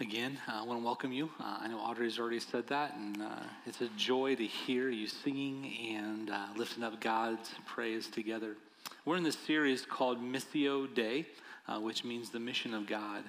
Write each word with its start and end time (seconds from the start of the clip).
again. 0.00 0.38
I 0.48 0.62
want 0.62 0.80
to 0.80 0.84
welcome 0.84 1.12
you. 1.12 1.28
Uh, 1.38 1.58
I 1.60 1.68
know 1.68 1.78
Audrey's 1.78 2.18
already 2.18 2.40
said 2.40 2.66
that, 2.68 2.96
and 2.96 3.20
uh, 3.20 3.42
it's 3.66 3.82
a 3.82 3.88
joy 3.98 4.34
to 4.34 4.46
hear 4.46 4.88
you 4.88 5.06
singing 5.06 5.94
and 5.94 6.30
uh, 6.30 6.46
lifting 6.56 6.82
up 6.82 7.02
God's 7.02 7.50
praise 7.66 8.06
together. 8.08 8.56
We're 9.04 9.16
in 9.16 9.22
this 9.24 9.36
series 9.36 9.84
called 9.84 10.22
Missio 10.22 10.92
Dei, 10.94 11.26
uh, 11.68 11.80
which 11.80 12.02
means 12.02 12.30
the 12.30 12.40
mission 12.40 12.72
of 12.72 12.86
God. 12.86 13.24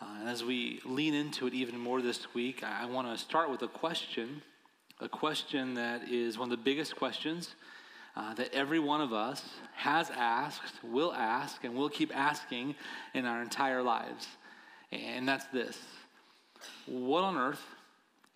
Uh, 0.00 0.06
and 0.20 0.30
as 0.30 0.42
we 0.42 0.80
lean 0.86 1.12
into 1.12 1.46
it 1.46 1.52
even 1.52 1.78
more 1.78 2.00
this 2.00 2.32
week, 2.32 2.64
I, 2.64 2.84
I 2.84 2.86
want 2.86 3.14
to 3.14 3.22
start 3.22 3.50
with 3.50 3.60
a 3.60 3.68
question, 3.68 4.40
a 4.98 5.10
question 5.10 5.74
that 5.74 6.08
is 6.08 6.38
one 6.38 6.50
of 6.50 6.56
the 6.56 6.64
biggest 6.64 6.96
questions 6.96 7.54
uh, 8.16 8.32
that 8.34 8.54
every 8.54 8.78
one 8.78 9.02
of 9.02 9.12
us 9.12 9.42
has 9.74 10.08
asked, 10.08 10.82
will 10.82 11.12
ask, 11.12 11.64
and 11.64 11.74
will 11.74 11.90
keep 11.90 12.16
asking 12.16 12.76
in 13.12 13.26
our 13.26 13.42
entire 13.42 13.82
lives 13.82 14.26
and 14.92 15.26
that's 15.26 15.46
this 15.46 15.78
What 16.86 17.24
on 17.24 17.36
earth 17.36 17.62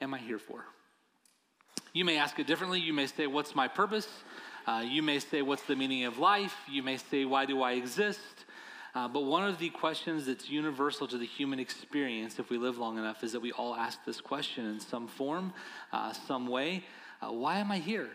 am 0.01 0.15
I 0.15 0.19
here 0.19 0.39
for? 0.39 0.65
You 1.93 2.05
may 2.05 2.19
ask 2.19 2.39
it 2.39 2.47
differently. 2.47 2.81
You 2.81 2.93
may 2.93 3.07
say, 3.07 3.27
What's 3.27 3.55
my 3.55 3.69
purpose? 3.69 4.09
Uh, 4.67 4.85
you 4.85 5.03
may 5.03 5.19
say, 5.19 5.43
What's 5.43 5.63
the 5.63 5.77
meaning 5.77 6.05
of 6.05 6.19
life? 6.19 6.55
You 6.71 6.83
may 6.83 6.97
say, 6.97 7.25
Why 7.25 7.47
do 7.47 7.63
I 7.63 7.73
exist? 7.73 8.21
Uh, 8.95 9.07
but 9.07 9.25
one 9.25 9.47
of 9.47 9.59
the 9.59 9.69
questions 9.69 10.25
that's 10.25 10.49
universal 10.49 11.07
to 11.07 11.19
the 11.19 11.27
human 11.27 11.59
experience, 11.59 12.39
if 12.39 12.49
we 12.49 12.57
live 12.57 12.79
long 12.79 12.97
enough, 12.97 13.23
is 13.23 13.33
that 13.33 13.41
we 13.41 13.53
all 13.53 13.75
ask 13.75 14.03
this 14.07 14.23
question 14.23 14.65
in 14.65 14.81
some 14.81 15.07
form, 15.07 15.53
uh, 15.93 16.13
some 16.13 16.47
way 16.47 16.83
uh, 17.23 17.33
Why 17.33 17.59
am 17.59 17.71
I 17.71 17.79
here? 17.79 18.09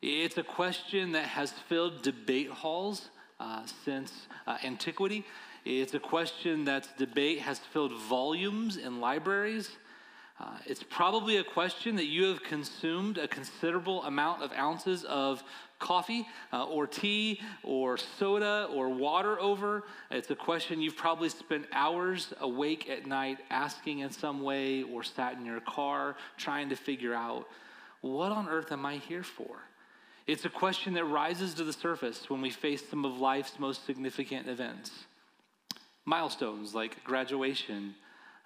It's 0.00 0.38
a 0.38 0.42
question 0.42 1.12
that 1.12 1.24
has 1.24 1.50
filled 1.68 2.02
debate 2.02 2.50
halls 2.50 3.10
uh, 3.40 3.62
since 3.84 4.28
uh, 4.46 4.58
antiquity. 4.62 5.24
It's 5.64 5.94
a 5.94 5.98
question 5.98 6.64
that's 6.64 6.88
debate 6.98 7.40
has 7.40 7.58
filled 7.58 7.92
volumes 7.92 8.76
in 8.76 9.00
libraries. 9.00 9.70
Uh, 10.40 10.56
it's 10.66 10.84
probably 10.84 11.38
a 11.38 11.44
question 11.44 11.96
that 11.96 12.06
you 12.06 12.24
have 12.24 12.42
consumed 12.44 13.18
a 13.18 13.26
considerable 13.26 14.04
amount 14.04 14.42
of 14.42 14.52
ounces 14.52 15.04
of 15.04 15.42
coffee 15.80 16.26
uh, 16.52 16.64
or 16.64 16.86
tea 16.86 17.40
or 17.64 17.96
soda 17.96 18.68
or 18.72 18.88
water 18.88 19.40
over. 19.40 19.82
It's 20.12 20.30
a 20.30 20.36
question 20.36 20.80
you've 20.80 20.96
probably 20.96 21.28
spent 21.28 21.66
hours 21.72 22.32
awake 22.40 22.88
at 22.88 23.06
night 23.06 23.38
asking 23.50 24.00
in 24.00 24.10
some 24.10 24.42
way 24.42 24.84
or 24.84 25.02
sat 25.02 25.34
in 25.34 25.44
your 25.44 25.60
car 25.60 26.16
trying 26.36 26.68
to 26.68 26.76
figure 26.76 27.14
out 27.14 27.48
what 28.00 28.30
on 28.30 28.48
earth 28.48 28.70
am 28.70 28.86
I 28.86 28.96
here 28.96 29.24
for? 29.24 29.58
It's 30.28 30.44
a 30.44 30.50
question 30.50 30.94
that 30.94 31.04
rises 31.04 31.54
to 31.54 31.64
the 31.64 31.72
surface 31.72 32.30
when 32.30 32.40
we 32.40 32.50
face 32.50 32.88
some 32.88 33.04
of 33.04 33.18
life's 33.18 33.58
most 33.58 33.86
significant 33.86 34.48
events 34.48 35.07
milestones 36.08 36.74
like 36.74 37.04
graduation 37.04 37.94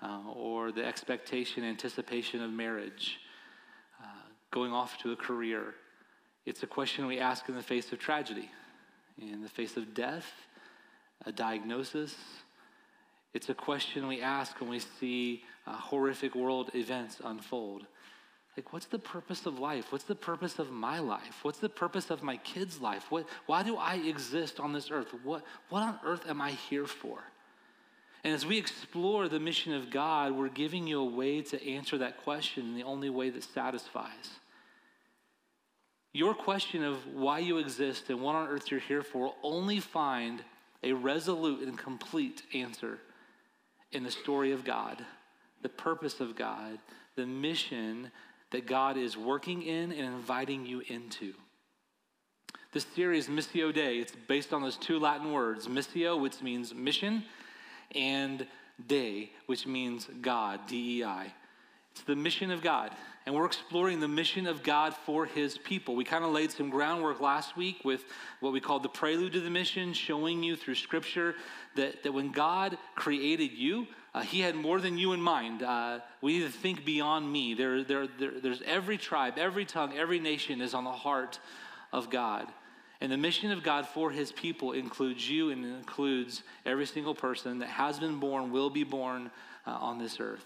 uh, 0.03 0.19
or 0.35 0.73
the 0.73 0.85
expectation, 0.85 1.63
anticipation 1.63 2.43
of 2.43 2.51
marriage, 2.51 3.21
uh, 4.03 4.07
going 4.51 4.73
off 4.73 4.99
to 4.99 5.13
a 5.13 5.17
career. 5.17 5.75
It's 6.45 6.65
a 6.65 6.67
question 6.67 7.07
we 7.07 7.21
ask 7.21 7.49
in 7.49 7.55
the 7.55 7.63
face 7.63 7.93
of 7.93 8.01
tragedy, 8.01 8.51
in 9.17 9.43
the 9.43 9.49
face 9.49 9.77
of 9.77 9.95
death, 9.95 10.27
a 11.25 11.31
diagnosis. 11.31 12.17
It's 13.33 13.49
a 13.49 13.55
question 13.55 14.09
we 14.09 14.21
ask 14.21 14.61
when 14.61 14.69
we 14.69 14.81
see 14.81 15.45
uh, 15.65 15.77
horrific 15.77 16.35
world 16.35 16.73
events 16.75 17.19
unfold. 17.25 17.87
Like, 18.57 18.73
what's 18.73 18.87
the 18.87 18.99
purpose 18.99 19.47
of 19.47 19.61
life? 19.61 19.93
What's 19.93 20.05
the 20.05 20.17
purpose 20.17 20.59
of 20.59 20.71
my 20.71 20.99
life? 20.99 21.39
What's 21.43 21.61
the 21.61 21.71
purpose 21.71 22.11
of 22.11 22.23
my 22.23 22.39
kid's 22.39 22.81
life? 22.81 23.07
What, 23.09 23.27
why 23.47 23.63
do 23.63 23.77
I 23.77 23.95
exist 23.95 24.59
on 24.59 24.73
this 24.73 24.91
earth? 24.91 25.15
What, 25.23 25.45
what 25.71 25.83
on 25.83 26.01
earth 26.05 26.29
am 26.29 26.41
I 26.43 26.51
here 26.51 26.87
for? 26.87 27.23
And 28.25 28.33
as 28.33 28.47
we 28.47 28.57
explore 28.57 29.29
the 29.29 29.41
mission 29.41 29.73
of 29.73 29.91
God, 29.91 30.33
we're 30.33 30.49
giving 30.49 30.87
you 30.87 31.01
a 31.01 31.05
way 31.05 31.43
to 31.43 31.69
answer 31.69 31.99
that 31.99 32.23
question 32.23 32.67
in 32.67 32.75
the 32.75 32.85
only 32.85 33.11
way 33.11 33.31
that 33.31 33.43
satisfies. 33.43 34.31
Your 36.13 36.35
question 36.35 36.85
of 36.85 36.99
why 37.15 37.41
you 37.41 37.59
exist 37.59 38.11
and 38.11 38.21
what 38.21 38.37
on 38.37 38.49
earth 38.49 38.71
you're 38.71 38.81
here 38.81 39.03
for 39.03 39.25
will 39.25 39.37
only 39.43 39.81
find 39.81 40.43
a 40.83 40.93
resolute 40.93 41.67
and 41.67 41.77
complete 41.77 42.43
answer 42.55 42.99
in 43.93 44.05
the 44.05 44.11
story 44.11 44.53
of 44.53 44.65
God, 44.65 45.05
the 45.63 45.69
purpose 45.69 46.21
of 46.21 46.37
God, 46.37 46.79
the 47.17 47.27
mission 47.27 48.11
that 48.51 48.67
God 48.67 48.97
is 48.97 49.17
working 49.17 49.63
in 49.63 49.93
and 49.93 50.15
inviting 50.15 50.67
you 50.67 50.83
into. 50.89 51.35
This 52.73 52.87
series, 52.95 53.29
Missio 53.29 53.73
Dei, 53.73 53.99
it's 53.99 54.15
based 54.29 54.53
on 54.53 54.63
those 54.63 54.77
two 54.77 54.99
Latin 54.99 55.33
words, 55.33 55.67
missio, 55.67 56.19
which 56.19 56.41
means 56.41 56.75
mission, 56.75 57.25
and 57.95 58.47
Dei, 58.87 59.31
which 59.47 59.67
means 59.67 60.09
God, 60.21 60.61
D 60.67 60.99
E 60.99 61.05
I. 61.05 61.33
It's 61.93 62.03
the 62.03 62.17
mission 62.17 62.51
of 62.51 62.63
God. 62.63 62.91
And 63.27 63.35
we're 63.35 63.47
exploring 63.47 64.01
the 64.01 64.09
mission 64.09 64.47
of 64.47 64.63
God 64.63 64.95
for 64.95 65.27
his 65.27 65.59
people. 65.59 65.95
We 65.95 66.05
kind 66.05 66.25
of 66.25 66.33
laid 66.33 66.51
some 66.51 66.71
groundwork 66.71 67.21
last 67.21 67.57
week 67.57 67.85
with 67.85 68.03
what 68.41 68.53
we 68.53 68.61
called 68.61 68.83
the 68.83 68.89
prelude 68.89 69.35
to 69.35 69.41
the 69.41 69.51
mission, 69.51 69.93
showing 69.93 70.43
you 70.43 70.57
through 70.57 70.75
scripture 70.75 71.37
that, 71.77 72.03
that 72.03 72.13
when 72.13 72.33
God 72.33 72.79
created 72.97 73.53
you, 73.53 73.87
uh, 74.15 74.23
he 74.23 74.41
had 74.41 74.57
more 74.57 74.81
than 74.81 74.99
you 74.99 75.13
in 75.13 75.21
mind. 75.21 75.63
Uh, 75.63 76.01
we 76.21 76.39
need 76.39 76.47
to 76.47 76.59
think 76.59 76.85
beyond 76.85 77.31
me. 77.31 77.55
There, 77.55 77.85
there, 77.85 78.09
there, 78.19 78.41
there's 78.41 78.63
every 78.63 78.99
tribe, 78.99 79.35
every 79.37 79.67
tongue, 79.67 79.97
every 79.97 80.19
nation 80.19 80.61
is 80.61 80.75
on 80.75 80.85
the 80.85 80.93
heart 80.93 81.39
of 81.93 82.11
God. 82.11 82.49
And 83.03 83.11
the 83.11 83.17
mission 83.17 83.51
of 83.51 83.65
God 83.65 83.89
for 83.89 84.13
his 84.13 84.31
people 84.31 84.73
includes 84.73 85.29
you 85.29 85.51
and 85.51 85.65
includes 85.65 86.45
every 86.65 86.87
single 86.87 87.17
person 87.17 87.59
that 87.59 87.69
has 87.69 87.99
been 87.99 88.21
born, 88.21 88.53
will 88.53 88.71
be 88.71 88.85
born 88.85 89.29
uh, 89.67 89.73
on 89.73 89.99
this 89.99 90.21
earth. 90.21 90.45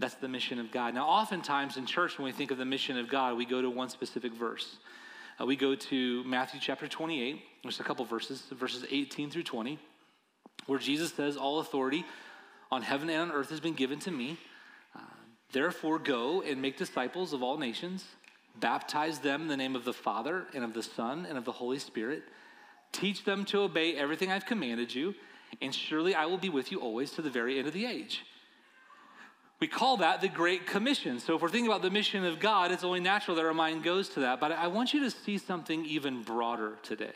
That's 0.00 0.16
the 0.16 0.26
mission 0.26 0.58
of 0.58 0.72
God. 0.72 0.92
Now, 0.92 1.06
oftentimes 1.06 1.76
in 1.76 1.86
church, 1.86 2.18
when 2.18 2.24
we 2.24 2.32
think 2.32 2.50
of 2.50 2.58
the 2.58 2.64
mission 2.64 2.98
of 2.98 3.08
God, 3.08 3.36
we 3.36 3.44
go 3.44 3.62
to 3.62 3.70
one 3.70 3.90
specific 3.90 4.32
verse. 4.32 4.78
Uh, 5.40 5.46
we 5.46 5.54
go 5.54 5.76
to 5.76 6.24
Matthew 6.24 6.58
chapter 6.60 6.88
28, 6.88 7.40
there's 7.62 7.78
a 7.78 7.84
couple 7.84 8.04
verses, 8.04 8.42
verses 8.50 8.84
18 8.90 9.30
through 9.30 9.44
20, 9.44 9.78
where 10.66 10.80
Jesus 10.80 11.12
says, 11.12 11.36
All 11.36 11.60
authority 11.60 12.04
on 12.72 12.82
heaven 12.82 13.08
and 13.08 13.30
on 13.30 13.36
earth 13.36 13.50
has 13.50 13.60
been 13.60 13.74
given 13.74 14.00
to 14.00 14.10
me. 14.10 14.36
Uh, 14.96 15.02
Therefore, 15.52 16.00
go 16.00 16.42
and 16.42 16.60
make 16.60 16.76
disciples 16.76 17.32
of 17.32 17.44
all 17.44 17.56
nations 17.56 18.04
Baptize 18.56 19.20
them 19.20 19.42
in 19.42 19.48
the 19.48 19.56
name 19.56 19.76
of 19.76 19.84
the 19.84 19.92
Father 19.92 20.46
and 20.54 20.64
of 20.64 20.74
the 20.74 20.82
Son 20.82 21.26
and 21.26 21.38
of 21.38 21.44
the 21.44 21.52
Holy 21.52 21.78
Spirit. 21.78 22.22
Teach 22.92 23.24
them 23.24 23.44
to 23.46 23.60
obey 23.60 23.94
everything 23.94 24.32
I've 24.32 24.46
commanded 24.46 24.94
you, 24.94 25.14
and 25.60 25.74
surely 25.74 26.14
I 26.14 26.26
will 26.26 26.38
be 26.38 26.48
with 26.48 26.72
you 26.72 26.80
always 26.80 27.10
to 27.12 27.22
the 27.22 27.30
very 27.30 27.58
end 27.58 27.68
of 27.68 27.74
the 27.74 27.86
age. 27.86 28.24
We 29.60 29.66
call 29.66 29.96
that 29.98 30.20
the 30.20 30.28
Great 30.28 30.66
Commission. 30.66 31.18
So, 31.18 31.34
if 31.34 31.42
we're 31.42 31.48
thinking 31.48 31.70
about 31.70 31.82
the 31.82 31.90
mission 31.90 32.24
of 32.24 32.38
God, 32.38 32.70
it's 32.70 32.84
only 32.84 33.00
natural 33.00 33.36
that 33.36 33.44
our 33.44 33.54
mind 33.54 33.82
goes 33.82 34.08
to 34.10 34.20
that. 34.20 34.38
But 34.38 34.52
I 34.52 34.68
want 34.68 34.94
you 34.94 35.00
to 35.00 35.10
see 35.10 35.36
something 35.36 35.84
even 35.84 36.22
broader 36.22 36.78
today. 36.82 37.12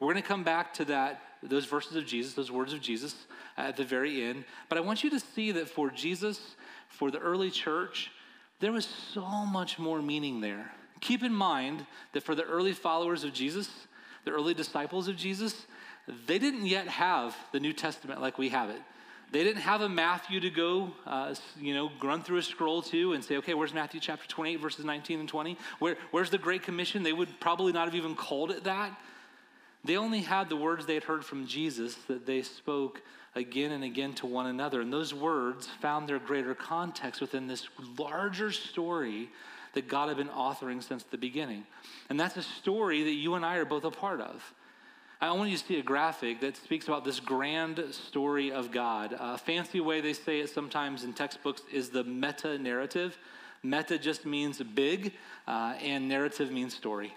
We're 0.00 0.12
going 0.12 0.22
to 0.22 0.28
come 0.28 0.42
back 0.42 0.74
to 0.74 0.84
that, 0.86 1.22
those 1.42 1.66
verses 1.66 1.96
of 1.96 2.04
Jesus, 2.04 2.34
those 2.34 2.50
words 2.50 2.72
of 2.72 2.80
Jesus 2.80 3.14
at 3.56 3.76
the 3.76 3.84
very 3.84 4.24
end. 4.24 4.44
But 4.68 4.78
I 4.78 4.80
want 4.80 5.04
you 5.04 5.10
to 5.10 5.20
see 5.20 5.52
that 5.52 5.68
for 5.68 5.88
Jesus, 5.88 6.56
for 6.88 7.12
the 7.12 7.18
early 7.18 7.50
church, 7.50 8.10
there 8.64 8.72
was 8.72 8.88
so 9.12 9.26
much 9.44 9.78
more 9.78 10.00
meaning 10.00 10.40
there 10.40 10.72
Keep 11.04 11.22
in 11.22 11.34
mind 11.34 11.84
that 12.12 12.22
for 12.22 12.34
the 12.34 12.44
early 12.44 12.72
followers 12.72 13.24
of 13.24 13.34
Jesus, 13.34 13.68
the 14.24 14.30
early 14.30 14.54
disciples 14.54 15.06
of 15.06 15.16
Jesus, 15.16 15.66
they 16.26 16.38
didn't 16.38 16.64
yet 16.64 16.88
have 16.88 17.36
the 17.52 17.60
New 17.60 17.74
Testament 17.74 18.22
like 18.22 18.38
we 18.38 18.48
have 18.48 18.70
it. 18.70 18.80
They 19.30 19.44
didn't 19.44 19.60
have 19.60 19.82
a 19.82 19.88
Matthew 19.88 20.40
to 20.40 20.48
go, 20.48 20.94
uh, 21.06 21.34
you 21.60 21.74
know, 21.74 21.90
run 22.02 22.22
through 22.22 22.38
a 22.38 22.42
scroll 22.42 22.80
to 22.82 23.12
and 23.12 23.22
say, 23.22 23.36
okay, 23.36 23.52
where's 23.52 23.74
Matthew 23.74 24.00
chapter 24.00 24.26
28, 24.28 24.56
verses 24.56 24.84
19 24.86 25.20
and 25.20 25.28
20? 25.28 25.58
Where, 25.78 25.96
where's 26.10 26.30
the 26.30 26.38
Great 26.38 26.62
Commission? 26.62 27.02
They 27.02 27.12
would 27.12 27.38
probably 27.38 27.72
not 27.72 27.84
have 27.84 27.94
even 27.94 28.14
called 28.14 28.50
it 28.50 28.64
that. 28.64 28.98
They 29.84 29.96
only 29.96 30.20
had 30.20 30.48
the 30.48 30.56
words 30.56 30.86
they 30.86 30.94
had 30.94 31.04
heard 31.04 31.24
from 31.24 31.46
Jesus 31.46 31.94
that 32.08 32.24
they 32.24 32.42
spoke 32.42 33.02
again 33.34 33.72
and 33.72 33.84
again 33.84 34.14
to 34.14 34.26
one 34.26 34.46
another. 34.46 34.80
And 34.80 34.92
those 34.92 35.12
words 35.12 35.68
found 35.80 36.08
their 36.08 36.18
greater 36.18 36.54
context 36.54 37.20
within 37.20 37.46
this 37.46 37.68
larger 37.98 38.50
story 38.50 39.28
that 39.74 39.88
God 39.88 40.08
had 40.08 40.16
been 40.16 40.28
authoring 40.28 40.82
since 40.82 41.02
the 41.02 41.18
beginning. 41.18 41.64
And 42.08 42.18
that's 42.18 42.36
a 42.36 42.42
story 42.42 43.02
that 43.02 43.12
you 43.12 43.34
and 43.34 43.44
I 43.44 43.56
are 43.56 43.64
both 43.64 43.84
a 43.84 43.90
part 43.90 44.20
of. 44.20 44.54
I 45.20 45.32
want 45.32 45.50
you 45.50 45.56
to 45.56 45.64
see 45.64 45.78
a 45.78 45.82
graphic 45.82 46.40
that 46.40 46.56
speaks 46.56 46.86
about 46.86 47.04
this 47.04 47.18
grand 47.18 47.82
story 47.92 48.52
of 48.52 48.70
God. 48.70 49.16
A 49.18 49.38
fancy 49.38 49.80
way 49.80 50.00
they 50.00 50.12
say 50.12 50.40
it 50.40 50.50
sometimes 50.50 51.04
in 51.04 51.12
textbooks 51.12 51.62
is 51.72 51.90
the 51.90 52.04
meta 52.04 52.58
narrative. 52.58 53.16
Meta 53.62 53.98
just 53.98 54.26
means 54.26 54.62
big, 54.62 55.14
uh, 55.48 55.74
and 55.80 56.08
narrative 56.08 56.50
means 56.50 56.74
story. 56.74 57.14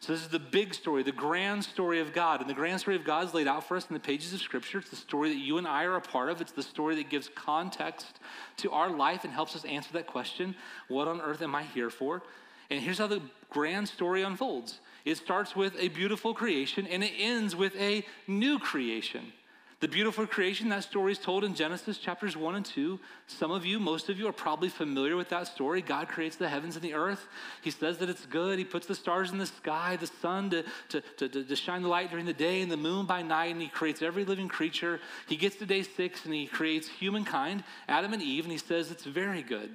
So, 0.00 0.12
this 0.12 0.22
is 0.22 0.28
the 0.28 0.38
big 0.38 0.74
story, 0.74 1.02
the 1.02 1.10
grand 1.10 1.64
story 1.64 2.00
of 2.00 2.12
God. 2.12 2.40
And 2.40 2.48
the 2.48 2.54
grand 2.54 2.80
story 2.80 2.96
of 2.96 3.04
God 3.04 3.26
is 3.26 3.34
laid 3.34 3.48
out 3.48 3.66
for 3.66 3.76
us 3.76 3.86
in 3.88 3.94
the 3.94 4.00
pages 4.00 4.32
of 4.32 4.40
Scripture. 4.40 4.78
It's 4.78 4.90
the 4.90 4.96
story 4.96 5.30
that 5.30 5.40
you 5.40 5.58
and 5.58 5.66
I 5.66 5.84
are 5.84 5.96
a 5.96 6.00
part 6.00 6.30
of. 6.30 6.40
It's 6.40 6.52
the 6.52 6.62
story 6.62 6.94
that 6.96 7.10
gives 7.10 7.28
context 7.34 8.20
to 8.58 8.70
our 8.70 8.90
life 8.90 9.24
and 9.24 9.32
helps 9.32 9.56
us 9.56 9.64
answer 9.64 9.92
that 9.94 10.06
question 10.06 10.54
what 10.86 11.08
on 11.08 11.20
earth 11.20 11.42
am 11.42 11.54
I 11.54 11.64
here 11.64 11.90
for? 11.90 12.22
And 12.70 12.80
here's 12.80 12.98
how 12.98 13.06
the 13.06 13.22
grand 13.50 13.88
story 13.88 14.22
unfolds 14.22 14.80
it 15.04 15.16
starts 15.16 15.56
with 15.56 15.74
a 15.78 15.88
beautiful 15.88 16.34
creation 16.34 16.86
and 16.86 17.02
it 17.02 17.12
ends 17.18 17.56
with 17.56 17.74
a 17.76 18.04
new 18.26 18.58
creation. 18.58 19.32
The 19.80 19.86
beautiful 19.86 20.26
creation, 20.26 20.70
that 20.70 20.82
story 20.82 21.12
is 21.12 21.20
told 21.20 21.44
in 21.44 21.54
Genesis 21.54 21.98
chapters 21.98 22.36
1 22.36 22.56
and 22.56 22.66
2. 22.66 22.98
Some 23.28 23.52
of 23.52 23.64
you, 23.64 23.78
most 23.78 24.08
of 24.08 24.18
you, 24.18 24.26
are 24.26 24.32
probably 24.32 24.68
familiar 24.68 25.14
with 25.14 25.28
that 25.28 25.46
story. 25.46 25.82
God 25.82 26.08
creates 26.08 26.34
the 26.34 26.48
heavens 26.48 26.74
and 26.74 26.84
the 26.84 26.94
earth. 26.94 27.28
He 27.62 27.70
says 27.70 27.98
that 27.98 28.10
it's 28.10 28.26
good. 28.26 28.58
He 28.58 28.64
puts 28.64 28.88
the 28.88 28.96
stars 28.96 29.30
in 29.30 29.38
the 29.38 29.46
sky, 29.46 29.94
the 29.94 30.08
sun 30.08 30.50
to, 30.50 30.64
to, 30.88 31.00
to, 31.18 31.44
to 31.44 31.54
shine 31.54 31.82
the 31.82 31.88
light 31.88 32.10
during 32.10 32.26
the 32.26 32.32
day, 32.32 32.60
and 32.60 32.72
the 32.72 32.76
moon 32.76 33.06
by 33.06 33.22
night, 33.22 33.52
and 33.52 33.62
He 33.62 33.68
creates 33.68 34.02
every 34.02 34.24
living 34.24 34.48
creature. 34.48 34.98
He 35.28 35.36
gets 35.36 35.54
to 35.56 35.66
day 35.66 35.84
six 35.84 36.24
and 36.24 36.34
He 36.34 36.48
creates 36.48 36.88
humankind, 36.88 37.62
Adam 37.86 38.12
and 38.12 38.22
Eve, 38.22 38.46
and 38.46 38.52
He 38.52 38.58
says 38.58 38.90
it's 38.90 39.04
very 39.04 39.42
good. 39.44 39.70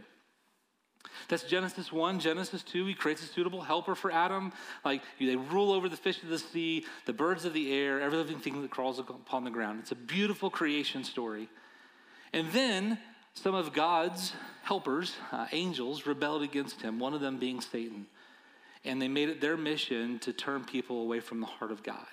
That's 1.28 1.44
Genesis 1.44 1.92
1. 1.92 2.20
Genesis 2.20 2.64
2, 2.64 2.86
he 2.86 2.94
creates 2.94 3.24
a 3.24 3.28
suitable 3.28 3.62
helper 3.62 3.96
for 3.96 4.12
Adam. 4.12 4.52
Like 4.84 5.02
they 5.20 5.36
rule 5.36 5.72
over 5.72 5.90
the 5.90 5.98
fish 5.98 6.22
of 6.24 6.30
the 6.30 6.40
sea, 6.40 6.86
the 7.06 7.14
birds 7.14 7.46
of 7.46 7.54
the 7.54 7.74
air, 7.74 8.02
every 8.02 8.18
living 8.18 8.40
thing 8.40 8.62
that 8.62 8.72
crawls 8.72 9.00
upon 9.00 9.44
the 9.44 9.52
ground. 9.52 9.80
It's 9.82 9.92
a 9.92 9.96
beautiful 9.96 10.50
creation 10.50 11.04
story. 11.04 11.50
And 12.34 12.52
then 12.52 12.98
some 13.34 13.56
of 13.56 13.74
God's 13.74 14.34
helpers, 14.64 15.16
uh, 15.32 15.48
angels, 15.52 16.06
rebelled 16.06 16.44
against 16.44 16.82
him, 16.82 17.00
one 17.00 17.14
of 17.14 17.22
them 17.22 17.38
being 17.38 17.62
Satan. 17.62 18.08
And 18.86 19.02
they 19.02 19.08
made 19.08 19.30
it 19.30 19.42
their 19.42 19.58
mission 19.58 20.20
to 20.20 20.34
turn 20.34 20.66
people 20.66 21.02
away 21.02 21.20
from 21.20 21.40
the 21.40 21.46
heart 21.46 21.72
of 21.72 21.84
God. 21.84 22.08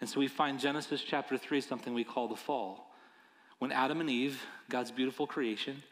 And 0.00 0.08
so 0.08 0.20
we 0.20 0.28
find 0.28 0.58
Genesis 0.58 1.02
chapter 1.02 1.38
3 1.38 1.60
something 1.60 1.94
we 1.94 2.04
call 2.04 2.28
the 2.28 2.36
fall. 2.36 2.92
When 3.60 3.70
Adam 3.70 4.00
and 4.00 4.10
Eve, 4.10 4.42
God's 4.68 4.90
beautiful 4.90 5.26
creation, 5.26 5.82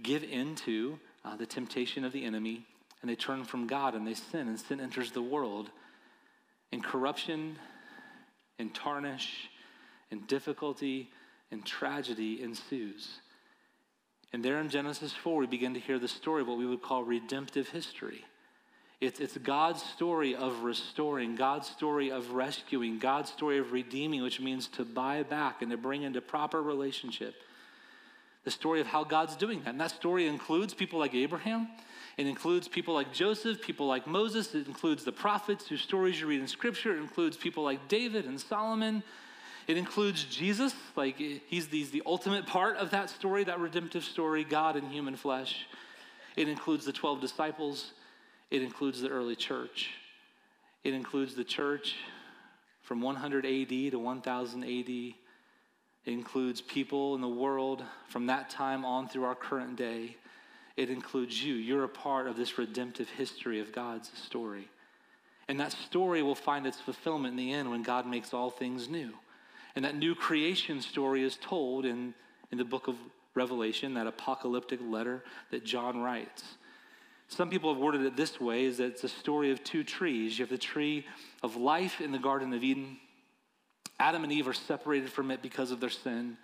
give 0.00 0.22
into 0.22 0.98
uh, 1.28 1.36
the 1.36 1.46
temptation 1.46 2.04
of 2.04 2.12
the 2.12 2.24
enemy, 2.24 2.64
and 3.00 3.10
they 3.10 3.14
turn 3.14 3.44
from 3.44 3.66
God 3.66 3.94
and 3.94 4.06
they 4.06 4.14
sin, 4.14 4.48
and 4.48 4.58
sin 4.58 4.80
enters 4.80 5.12
the 5.12 5.22
world. 5.22 5.70
And 6.72 6.82
corruption 6.82 7.56
and 8.58 8.74
tarnish 8.74 9.48
and 10.10 10.26
difficulty 10.26 11.10
and 11.50 11.64
tragedy 11.64 12.42
ensues. 12.42 13.20
And 14.32 14.44
there 14.44 14.60
in 14.60 14.68
Genesis 14.68 15.12
4, 15.12 15.40
we 15.40 15.46
begin 15.46 15.74
to 15.74 15.80
hear 15.80 15.98
the 15.98 16.08
story 16.08 16.42
of 16.42 16.48
what 16.48 16.58
we 16.58 16.66
would 16.66 16.82
call 16.82 17.02
redemptive 17.04 17.68
history. 17.68 18.24
It's, 19.00 19.20
it's 19.20 19.38
God's 19.38 19.82
story 19.82 20.34
of 20.34 20.64
restoring, 20.64 21.36
God's 21.36 21.68
story 21.68 22.10
of 22.10 22.32
rescuing, 22.32 22.98
God's 22.98 23.30
story 23.30 23.58
of 23.58 23.72
redeeming, 23.72 24.22
which 24.22 24.40
means 24.40 24.66
to 24.68 24.84
buy 24.84 25.22
back 25.22 25.62
and 25.62 25.70
to 25.70 25.76
bring 25.76 26.02
into 26.02 26.20
proper 26.20 26.60
relationship 26.60 27.34
the 28.48 28.52
story 28.52 28.80
of 28.80 28.86
how 28.86 29.04
God's 29.04 29.36
doing 29.36 29.60
that. 29.60 29.68
And 29.68 29.80
that 29.82 29.90
story 29.90 30.26
includes 30.26 30.72
people 30.72 30.98
like 30.98 31.14
Abraham. 31.14 31.68
It 32.16 32.26
includes 32.26 32.66
people 32.66 32.94
like 32.94 33.12
Joseph, 33.12 33.60
people 33.60 33.86
like 33.86 34.06
Moses. 34.06 34.54
It 34.54 34.66
includes 34.66 35.04
the 35.04 35.12
prophets 35.12 35.68
whose 35.68 35.82
stories 35.82 36.18
you 36.18 36.26
read 36.26 36.40
in 36.40 36.48
Scripture. 36.48 36.96
It 36.96 37.00
includes 37.02 37.36
people 37.36 37.62
like 37.62 37.88
David 37.88 38.24
and 38.24 38.40
Solomon. 38.40 39.02
It 39.66 39.76
includes 39.76 40.24
Jesus, 40.24 40.74
like 40.96 41.18
he's 41.18 41.68
the, 41.68 41.84
the 41.84 42.02
ultimate 42.06 42.46
part 42.46 42.78
of 42.78 42.90
that 42.92 43.10
story, 43.10 43.44
that 43.44 43.60
redemptive 43.60 44.02
story, 44.02 44.44
God 44.44 44.76
in 44.76 44.88
human 44.88 45.14
flesh. 45.14 45.66
It 46.34 46.48
includes 46.48 46.86
the 46.86 46.92
12 46.92 47.20
disciples. 47.20 47.92
It 48.50 48.62
includes 48.62 49.02
the 49.02 49.10
early 49.10 49.36
church. 49.36 49.90
It 50.84 50.94
includes 50.94 51.34
the 51.34 51.44
church 51.44 51.96
from 52.80 53.02
100 53.02 53.44
AD 53.44 53.68
to 53.68 53.98
1000 53.98 54.64
AD. 54.64 55.27
It 56.08 56.12
includes 56.12 56.62
people 56.62 57.14
in 57.16 57.20
the 57.20 57.28
world 57.28 57.84
from 58.06 58.24
that 58.28 58.48
time 58.48 58.82
on 58.82 59.08
through 59.08 59.24
our 59.24 59.34
current 59.34 59.76
day. 59.76 60.16
It 60.74 60.88
includes 60.88 61.44
you. 61.44 61.52
You're 61.52 61.84
a 61.84 61.88
part 61.88 62.26
of 62.26 62.34
this 62.34 62.56
redemptive 62.56 63.10
history 63.10 63.60
of 63.60 63.72
God's 63.72 64.10
story. 64.18 64.70
And 65.48 65.60
that 65.60 65.72
story 65.72 66.22
will 66.22 66.34
find 66.34 66.66
its 66.66 66.80
fulfillment 66.80 67.32
in 67.32 67.36
the 67.36 67.52
end 67.52 67.70
when 67.70 67.82
God 67.82 68.06
makes 68.06 68.32
all 68.32 68.48
things 68.48 68.88
new. 68.88 69.12
And 69.76 69.84
that 69.84 69.96
new 69.96 70.14
creation 70.14 70.80
story 70.80 71.22
is 71.24 71.36
told 71.36 71.84
in, 71.84 72.14
in 72.50 72.56
the 72.56 72.64
book 72.64 72.88
of 72.88 72.96
Revelation, 73.34 73.92
that 73.92 74.06
apocalyptic 74.06 74.80
letter 74.82 75.22
that 75.50 75.62
John 75.62 76.00
writes. 76.00 76.42
Some 77.28 77.50
people 77.50 77.70
have 77.74 77.82
worded 77.82 78.00
it 78.00 78.16
this 78.16 78.40
way 78.40 78.64
is 78.64 78.78
that 78.78 78.86
it's 78.86 79.04
a 79.04 79.10
story 79.10 79.50
of 79.50 79.62
two 79.62 79.84
trees. 79.84 80.38
You 80.38 80.44
have 80.44 80.50
the 80.50 80.56
tree 80.56 81.04
of 81.42 81.56
life 81.56 82.00
in 82.00 82.12
the 82.12 82.18
Garden 82.18 82.54
of 82.54 82.64
Eden, 82.64 82.96
Adam 84.00 84.24
and 84.24 84.32
Eve 84.32 84.48
are 84.48 84.54
separated 84.54 85.10
from 85.10 85.30
it 85.30 85.42
because 85.42 85.70
of 85.70 85.80
their 85.80 85.90
sin. 85.90 86.36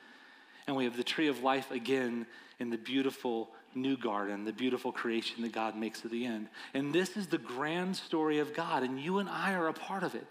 And 0.67 0.77
we 0.77 0.85
have 0.85 0.97
the 0.97 1.05
tree 1.05 1.29
of 1.29 1.43
life 1.43 1.71
again 1.71 2.27
in 2.59 2.71
the 2.71 2.79
beautiful 2.79 3.51
new 3.75 3.97
garden, 3.97 4.45
the 4.45 4.53
beautiful 4.53 4.93
creation 4.93 5.43
that 5.43 5.53
God 5.53 5.77
makes 5.77 6.05
at 6.05 6.11
the 6.11 6.25
end. 6.25 6.49
And 6.73 6.93
this 6.95 7.17
is 7.17 7.27
the 7.27 7.39
grand 7.39 7.97
story 7.97 8.39
of 8.39 8.55
God, 8.55 8.83
and 8.83 8.99
you 9.01 9.19
and 9.19 9.29
I 9.29 9.55
are 9.55 9.69
a 9.69 9.73
part 9.73 10.03
of 10.03 10.15
it. 10.15 10.27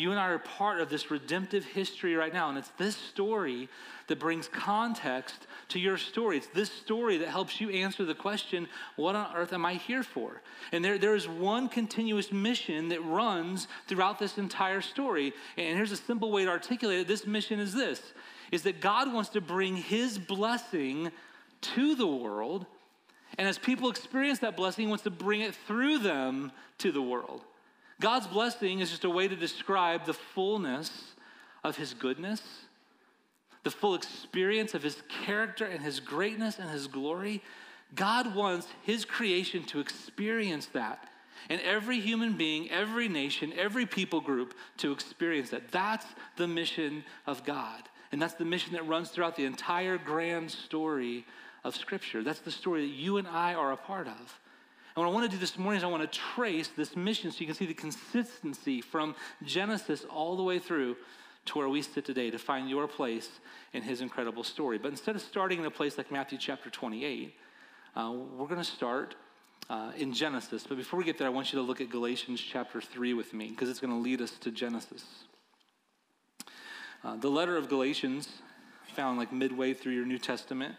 You 0.00 0.12
and 0.12 0.18
I 0.18 0.28
are 0.28 0.38
part 0.38 0.80
of 0.80 0.88
this 0.88 1.10
redemptive 1.10 1.64
history 1.64 2.14
right 2.14 2.32
now. 2.32 2.48
And 2.48 2.56
it's 2.56 2.72
this 2.78 2.96
story 2.96 3.68
that 4.06 4.18
brings 4.18 4.48
context 4.48 5.46
to 5.68 5.78
your 5.78 5.98
story. 5.98 6.38
It's 6.38 6.46
this 6.48 6.72
story 6.72 7.18
that 7.18 7.28
helps 7.28 7.60
you 7.60 7.68
answer 7.70 8.04
the 8.04 8.14
question, 8.14 8.66
what 8.96 9.14
on 9.14 9.36
earth 9.36 9.52
am 9.52 9.66
I 9.66 9.74
here 9.74 10.02
for? 10.02 10.40
And 10.72 10.82
there, 10.82 10.98
there 10.98 11.14
is 11.14 11.28
one 11.28 11.68
continuous 11.68 12.32
mission 12.32 12.88
that 12.88 13.04
runs 13.04 13.68
throughout 13.86 14.18
this 14.18 14.38
entire 14.38 14.80
story. 14.80 15.34
And 15.58 15.76
here's 15.76 15.92
a 15.92 15.96
simple 15.96 16.32
way 16.32 16.44
to 16.44 16.50
articulate 16.50 17.00
it. 17.00 17.06
This 17.06 17.26
mission 17.26 17.60
is 17.60 17.74
this, 17.74 18.00
is 18.50 18.62
that 18.62 18.80
God 18.80 19.12
wants 19.12 19.30
to 19.30 19.42
bring 19.42 19.76
his 19.76 20.18
blessing 20.18 21.12
to 21.60 21.94
the 21.94 22.06
world. 22.06 22.64
And 23.36 23.46
as 23.46 23.58
people 23.58 23.90
experience 23.90 24.38
that 24.40 24.56
blessing, 24.56 24.86
he 24.86 24.88
wants 24.88 25.04
to 25.04 25.10
bring 25.10 25.42
it 25.42 25.54
through 25.54 25.98
them 25.98 26.52
to 26.78 26.90
the 26.90 27.02
world. 27.02 27.42
God's 28.00 28.26
blessing 28.26 28.80
is 28.80 28.90
just 28.90 29.04
a 29.04 29.10
way 29.10 29.28
to 29.28 29.36
describe 29.36 30.06
the 30.06 30.14
fullness 30.14 30.90
of 31.62 31.76
his 31.76 31.92
goodness, 31.92 32.42
the 33.62 33.70
full 33.70 33.94
experience 33.94 34.74
of 34.74 34.82
his 34.82 35.02
character 35.24 35.66
and 35.66 35.82
his 35.82 36.00
greatness 36.00 36.58
and 36.58 36.70
his 36.70 36.86
glory. 36.86 37.42
God 37.94 38.34
wants 38.34 38.66
his 38.82 39.04
creation 39.04 39.64
to 39.64 39.80
experience 39.80 40.66
that. 40.72 41.06
And 41.50 41.60
every 41.60 42.00
human 42.00 42.36
being, 42.36 42.70
every 42.70 43.08
nation, 43.08 43.52
every 43.56 43.84
people 43.84 44.20
group 44.20 44.54
to 44.78 44.92
experience 44.92 45.50
that. 45.50 45.70
That's 45.70 46.06
the 46.36 46.48
mission 46.48 47.04
of 47.26 47.44
God. 47.44 47.82
And 48.12 48.20
that's 48.20 48.34
the 48.34 48.44
mission 48.44 48.72
that 48.72 48.86
runs 48.88 49.10
throughout 49.10 49.36
the 49.36 49.44
entire 49.44 49.98
grand 49.98 50.50
story 50.50 51.26
of 51.64 51.76
Scripture. 51.76 52.22
That's 52.22 52.40
the 52.40 52.50
story 52.50 52.86
that 52.86 52.94
you 52.94 53.18
and 53.18 53.28
I 53.28 53.54
are 53.54 53.72
a 53.72 53.76
part 53.76 54.08
of. 54.08 54.40
And 54.96 55.04
what 55.04 55.10
I 55.10 55.14
want 55.14 55.30
to 55.30 55.36
do 55.36 55.40
this 55.40 55.56
morning 55.56 55.78
is 55.78 55.84
I 55.84 55.86
want 55.86 56.10
to 56.10 56.18
trace 56.18 56.68
this 56.68 56.96
mission 56.96 57.30
so 57.30 57.38
you 57.40 57.46
can 57.46 57.54
see 57.54 57.66
the 57.66 57.74
consistency 57.74 58.80
from 58.80 59.14
Genesis 59.44 60.04
all 60.10 60.36
the 60.36 60.42
way 60.42 60.58
through 60.58 60.96
to 61.46 61.58
where 61.58 61.68
we 61.68 61.82
sit 61.82 62.04
today 62.04 62.30
to 62.30 62.38
find 62.38 62.68
your 62.68 62.86
place 62.86 63.28
in 63.72 63.82
his 63.82 64.00
incredible 64.00 64.44
story. 64.44 64.78
But 64.78 64.88
instead 64.88 65.14
of 65.14 65.22
starting 65.22 65.60
in 65.60 65.64
a 65.64 65.70
place 65.70 65.96
like 65.96 66.10
Matthew 66.10 66.38
chapter 66.38 66.70
28, 66.70 67.34
uh, 67.96 68.12
we're 68.36 68.46
going 68.46 68.58
to 68.58 68.64
start 68.64 69.14
uh, 69.68 69.92
in 69.96 70.12
Genesis. 70.12 70.66
But 70.68 70.76
before 70.76 70.98
we 70.98 71.04
get 71.04 71.18
there, 71.18 71.28
I 71.28 71.30
want 71.30 71.52
you 71.52 71.58
to 71.60 71.64
look 71.64 71.80
at 71.80 71.88
Galatians 71.88 72.40
chapter 72.40 72.80
3 72.80 73.14
with 73.14 73.32
me 73.32 73.48
because 73.48 73.68
it's 73.68 73.80
going 73.80 73.92
to 73.92 73.98
lead 73.98 74.20
us 74.20 74.32
to 74.40 74.50
Genesis. 74.50 75.04
Uh, 77.02 77.16
the 77.16 77.30
letter 77.30 77.56
of 77.56 77.68
Galatians, 77.68 78.28
found 78.90 79.18
like 79.18 79.32
midway 79.32 79.72
through 79.72 79.92
your 79.92 80.04
New 80.04 80.18
Testament, 80.18 80.74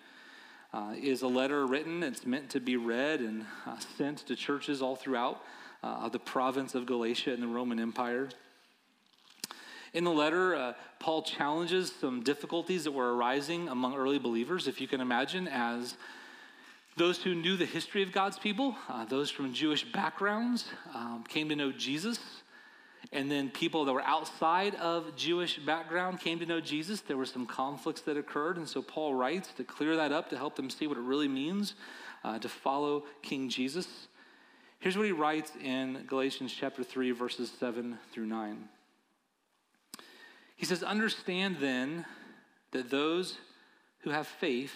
uh, 0.74 0.94
is 0.98 1.22
a 1.22 1.28
letter 1.28 1.66
written. 1.66 2.04
It's 2.04 2.26
meant 2.26 2.50
to 2.52 2.60
be 2.60 2.78
read 2.78 3.20
and 3.20 3.46
uh, 3.66 3.78
sent 3.98 4.20
to 4.28 4.36
churches 4.36 4.82
all 4.82 4.96
throughout 4.96 5.44
uh, 5.84 6.10
the 6.10 6.20
province 6.20 6.76
of 6.76 6.86
Galatia 6.86 7.34
in 7.34 7.42
the 7.42 7.48
Roman 7.48 7.80
Empire. 7.80 8.30
In 9.94 10.06
the 10.06 10.12
letter, 10.12 10.56
uh, 10.56 10.74
Paul 11.00 11.24
challenges 11.24 11.92
some 12.00 12.24
difficulties 12.24 12.86
that 12.86 12.92
were 12.92 13.14
arising 13.16 13.68
among 13.68 13.96
early 13.96 14.20
believers, 14.20 14.68
if 14.68 14.80
you 14.80 14.88
can 14.88 15.02
imagine, 15.02 15.48
as 15.50 15.98
those 16.96 17.22
who 17.22 17.36
knew 17.36 17.58
the 17.58 17.66
history 17.66 18.04
of 18.04 18.12
God's 18.12 18.40
people, 18.40 18.76
uh, 18.88 19.04
those 19.06 19.30
from 19.30 19.54
Jewish 19.54 19.92
backgrounds, 19.92 20.70
um, 20.94 21.26
came 21.28 21.50
to 21.50 21.56
know 21.56 21.72
Jesus 21.72 22.20
and 23.14 23.30
then 23.30 23.50
people 23.50 23.86
that 23.86 23.94
were 23.94 24.04
outside 24.04 24.76
of 24.76 25.16
Jewish 25.18 25.60
background 25.60 26.20
came 26.22 26.40
to 26.40 26.46
know 26.46 26.62
Jesus. 26.62 27.02
There 27.02 27.18
were 27.18 27.26
some 27.26 27.46
conflicts 27.46 28.02
that 28.02 28.16
occurred, 28.16 28.58
and 28.58 28.68
so 28.68 28.82
Paul 28.82 29.16
writes 29.16 29.50
to 29.58 29.64
clear 29.64 29.98
that 29.98 30.12
up 30.12 30.30
to 30.30 30.38
help 30.38 30.56
them 30.56 30.70
see 30.70 30.88
what 30.88 30.98
it 30.98 31.02
really 31.02 31.28
means 31.28 31.74
uh, 32.24 32.40
to 32.40 32.48
follow 32.48 33.04
King 33.22 33.50
Jesus. 33.50 34.08
Here's 34.80 34.98
what 34.98 35.06
he 35.06 35.12
writes 35.12 35.52
in 35.62 36.06
Galatians 36.08 36.54
chapter 36.54 36.84
3, 36.84 37.12
verses 37.12 37.52
7 37.60 38.00
through 38.14 38.28
9. 38.28 38.70
He 40.56 40.66
says, 40.66 40.82
Understand 40.82 41.58
then 41.60 42.06
that 42.72 42.90
those 42.90 43.38
who 44.00 44.12
have 44.12 44.26
faith 44.26 44.74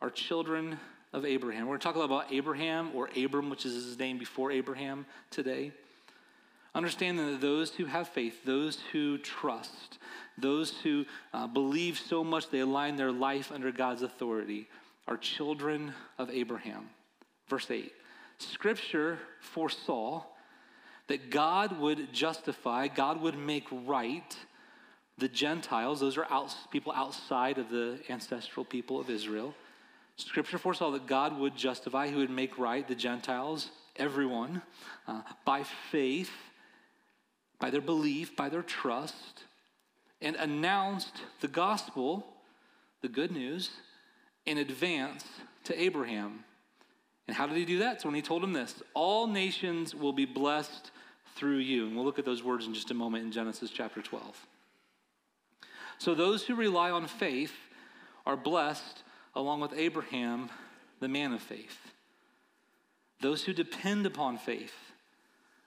are 0.00 0.10
children 0.10 0.78
of 1.12 1.24
Abraham. 1.24 1.62
We're 1.66 1.78
going 1.78 1.80
to 1.80 1.84
talk 1.84 1.94
a 1.94 1.98
lot 1.98 2.06
about 2.06 2.32
Abraham 2.32 2.90
or 2.94 3.08
Abram, 3.16 3.50
which 3.50 3.64
is 3.64 3.74
his 3.74 3.98
name 3.98 4.18
before 4.18 4.50
Abraham 4.50 5.06
today. 5.30 5.72
Understand 6.74 7.18
that 7.18 7.40
those 7.40 7.70
who 7.72 7.84
have 7.84 8.08
faith, 8.08 8.44
those 8.44 8.78
who 8.92 9.18
trust, 9.18 9.98
those 10.38 10.72
who 10.82 11.04
uh, 11.34 11.46
believe 11.46 11.98
so 11.98 12.24
much 12.24 12.48
they 12.50 12.60
align 12.60 12.96
their 12.96 13.12
life 13.12 13.52
under 13.52 13.70
God's 13.70 14.02
authority 14.02 14.68
are 15.06 15.16
children 15.16 15.92
of 16.18 16.30
Abraham. 16.30 16.88
Verse 17.48 17.70
8 17.70 17.92
Scripture 18.38 19.18
foresaw 19.40 20.24
that 21.08 21.30
God 21.30 21.78
would 21.78 22.12
justify, 22.12 22.88
God 22.88 23.20
would 23.20 23.36
make 23.36 23.66
right 23.70 24.36
the 25.18 25.28
Gentiles, 25.28 26.00
those 26.00 26.16
are 26.16 26.26
out, 26.30 26.54
people 26.70 26.92
outside 26.92 27.58
of 27.58 27.68
the 27.68 28.00
ancestral 28.08 28.64
people 28.64 28.98
of 28.98 29.10
Israel. 29.10 29.54
Scripture 30.16 30.58
foresaw 30.58 30.90
that 30.92 31.06
God 31.06 31.38
would 31.38 31.56
justify, 31.56 32.08
He 32.08 32.16
would 32.16 32.30
make 32.30 32.58
right 32.58 32.86
the 32.86 32.94
Gentiles, 32.94 33.70
everyone, 33.96 34.62
uh, 35.06 35.20
by 35.44 35.64
faith, 35.90 36.30
by 37.62 37.70
their 37.70 37.80
belief, 37.80 38.34
by 38.34 38.48
their 38.48 38.64
trust, 38.64 39.44
and 40.20 40.34
announced 40.34 41.22
the 41.40 41.46
gospel, 41.46 42.26
the 43.02 43.08
good 43.08 43.30
news, 43.30 43.70
in 44.46 44.58
advance 44.58 45.24
to 45.62 45.80
Abraham. 45.80 46.42
And 47.28 47.36
how 47.36 47.46
did 47.46 47.56
he 47.56 47.64
do 47.64 47.78
that? 47.78 48.00
So 48.00 48.08
when 48.08 48.16
he 48.16 48.20
told 48.20 48.42
him 48.42 48.52
this, 48.52 48.82
all 48.94 49.28
nations 49.28 49.94
will 49.94 50.12
be 50.12 50.24
blessed 50.24 50.90
through 51.36 51.58
you. 51.58 51.86
And 51.86 51.94
we'll 51.94 52.04
look 52.04 52.18
at 52.18 52.24
those 52.24 52.42
words 52.42 52.66
in 52.66 52.74
just 52.74 52.90
a 52.90 52.94
moment 52.94 53.26
in 53.26 53.30
Genesis 53.30 53.70
chapter 53.70 54.02
12. 54.02 54.44
So 55.98 56.16
those 56.16 56.42
who 56.42 56.56
rely 56.56 56.90
on 56.90 57.06
faith 57.06 57.54
are 58.26 58.36
blessed 58.36 59.04
along 59.36 59.60
with 59.60 59.72
Abraham, 59.72 60.50
the 60.98 61.06
man 61.06 61.32
of 61.32 61.40
faith. 61.40 61.78
Those 63.20 63.44
who 63.44 63.52
depend 63.52 64.04
upon 64.04 64.36
faith 64.36 64.74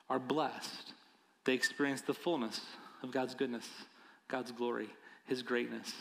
are 0.09 0.19
blessed. 0.19 0.91
They 1.45 1.53
experience 1.53 2.01
the 2.01 2.13
fullness 2.13 2.59
of 3.03 3.11
God's 3.11 3.35
goodness, 3.35 3.67
God's 4.27 4.51
glory, 4.51 4.89
his 5.25 5.43
greatness 5.43 5.93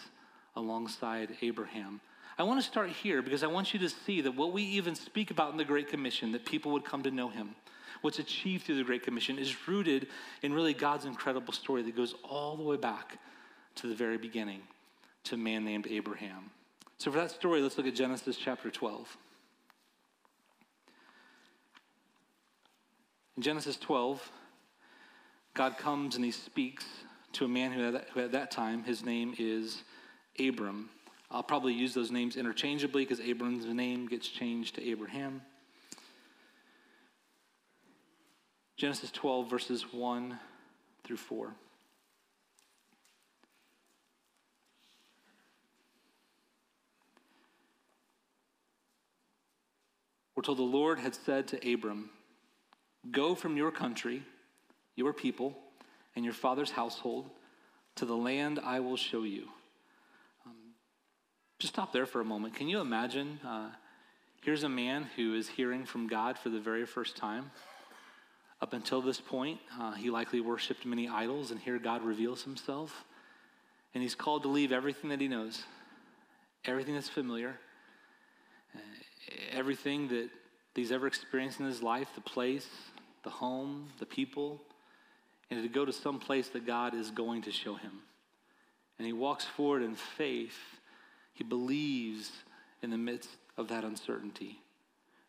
alongside 0.57 1.37
Abraham. 1.43 2.01
I 2.39 2.43
want 2.43 2.61
to 2.61 2.67
start 2.67 2.91
here 2.91 3.23
because 3.23 3.45
I 3.45 3.47
want 3.47 3.73
you 3.73 3.81
to 3.81 3.89
see 3.89 4.23
that 4.23 4.35
what 4.35 4.53
we 4.53 4.63
even 4.63 4.95
speak 4.95 5.31
about 5.31 5.53
in 5.53 5.57
the 5.57 5.65
Great 5.65 5.89
Commission, 5.89 6.33
that 6.33 6.45
people 6.45 6.73
would 6.73 6.85
come 6.85 7.03
to 7.03 7.11
know 7.11 7.29
him, 7.29 7.55
what's 8.01 8.19
achieved 8.19 8.65
through 8.65 8.77
the 8.77 8.85
Great 8.85 9.05
Commission, 9.05 9.39
is 9.39 9.69
rooted 9.69 10.09
in 10.43 10.53
really 10.53 10.75
God's 10.75 11.05
incredible 11.05 11.53
story 11.53 11.83
that 11.83 11.95
goes 11.95 12.15
all 12.25 12.57
the 12.57 12.63
way 12.63 12.77
back 12.77 13.19
to 13.77 13.87
the 13.87 13.95
very 13.95 14.17
beginning 14.17 14.63
to 15.25 15.37
a 15.37 15.39
man 15.39 15.65
named 15.65 15.87
Abraham. 15.89 16.51
So, 16.99 17.11
for 17.11 17.19
that 17.19 17.31
story, 17.31 17.61
let's 17.61 17.77
look 17.77 17.87
at 17.87 17.95
Genesis 17.95 18.37
chapter 18.37 18.71
12. 18.71 19.17
In 23.37 23.43
Genesis 23.43 23.77
12, 23.77 24.31
God 25.55 25.79
comes 25.79 26.17
and 26.17 26.25
he 26.25 26.33
speaks 26.33 26.85
to 27.35 27.45
a 27.45 27.49
man 27.49 27.73
who 27.73 27.87
at, 27.87 27.93
that, 27.93 28.09
who 28.13 28.21
at 28.21 28.33
that 28.33 28.51
time, 28.51 28.83
his 28.83 29.05
name 29.05 29.35
is 29.39 29.83
Abram. 30.39 30.91
I'll 31.31 31.45
probably 31.45 31.73
use 31.73 31.95
those 31.95 32.11
names 32.11 32.37
interchangeably 32.37 33.05
because 33.05 33.21
Abram's 33.21 33.65
name 33.67 34.07
gets 34.07 34.29
changed 34.29 34.75
to 34.75 34.89
Abraham. 34.89 35.43
Genesis 38.77 39.13
12, 39.13 39.49
verses 39.49 39.93
1 39.93 40.39
through 41.05 41.17
4. 41.17 41.55
We're 50.35 50.43
told 50.43 50.59
the 50.59 50.63
Lord 50.63 50.99
had 50.99 51.15
said 51.15 51.47
to 51.49 51.73
Abram, 51.73 52.11
Go 53.13 53.37
from 53.37 53.57
your 53.57 53.71
country, 53.71 54.25
your 54.97 55.13
people, 55.13 55.57
and 56.17 56.25
your 56.25 56.35
father's 56.35 56.71
household 56.71 57.29
to 57.97 58.07
the 58.07 58.17
land 58.17 58.61
I 58.63 58.81
will 58.81 58.97
show 58.97 59.23
you. 59.23 59.49
Um, 60.47 60.53
just 61.59 61.75
stop 61.75 61.93
there 61.93 62.07
for 62.07 62.21
a 62.21 62.25
moment. 62.25 62.55
Can 62.55 62.69
you 62.69 62.81
imagine? 62.81 63.41
Uh, 63.47 63.71
here's 64.43 64.63
a 64.63 64.69
man 64.69 65.07
who 65.17 65.35
is 65.35 65.49
hearing 65.49 65.85
from 65.85 66.07
God 66.07 66.39
for 66.39 66.49
the 66.49 66.61
very 66.61 66.87
first 66.87 67.17
time. 67.17 67.51
Up 68.61 68.73
until 68.73 69.03
this 69.03 69.21
point, 69.21 69.61
uh, 69.79 69.93
he 69.93 70.11
likely 70.11 70.41
worshiped 70.41 70.87
many 70.87 71.09
idols, 71.09 71.51
and 71.51 71.61
here 71.61 71.79
God 71.79 72.03
reveals 72.03 72.43
himself. 72.43 73.05
And 73.93 74.03
he's 74.03 74.15
called 74.15 74.43
to 74.43 74.49
leave 74.49 74.73
everything 74.73 75.11
that 75.11 75.21
he 75.21 75.29
knows, 75.29 75.63
everything 76.65 76.95
that's 76.95 77.09
familiar, 77.09 77.59
everything 79.53 80.09
that 80.09 80.31
he's 80.75 80.91
ever 80.91 81.07
experienced 81.07 81.61
in 81.61 81.67
his 81.67 81.83
life 81.83 82.09
the 82.15 82.21
place, 82.21 82.67
the 83.23 83.31
home, 83.31 83.89
the 83.99 84.07
people 84.07 84.61
and 85.51 85.63
to 85.63 85.69
go 85.69 85.85
to 85.85 85.93
some 85.93 86.19
place 86.19 86.49
that 86.49 86.67
God 86.67 86.95
is 86.95 87.11
going 87.11 87.43
to 87.43 87.53
show 87.53 87.75
him. 87.75 87.93
And 88.99 89.07
he 89.07 89.13
walks 89.13 89.45
forward 89.45 89.83
in 89.83 89.95
faith. 89.95 90.59
He 91.33 91.45
believes 91.45 92.31
in 92.83 92.91
the 92.91 92.99
midst 92.99 93.31
of 93.57 93.69
that 93.69 93.85
uncertainty. 93.85 94.61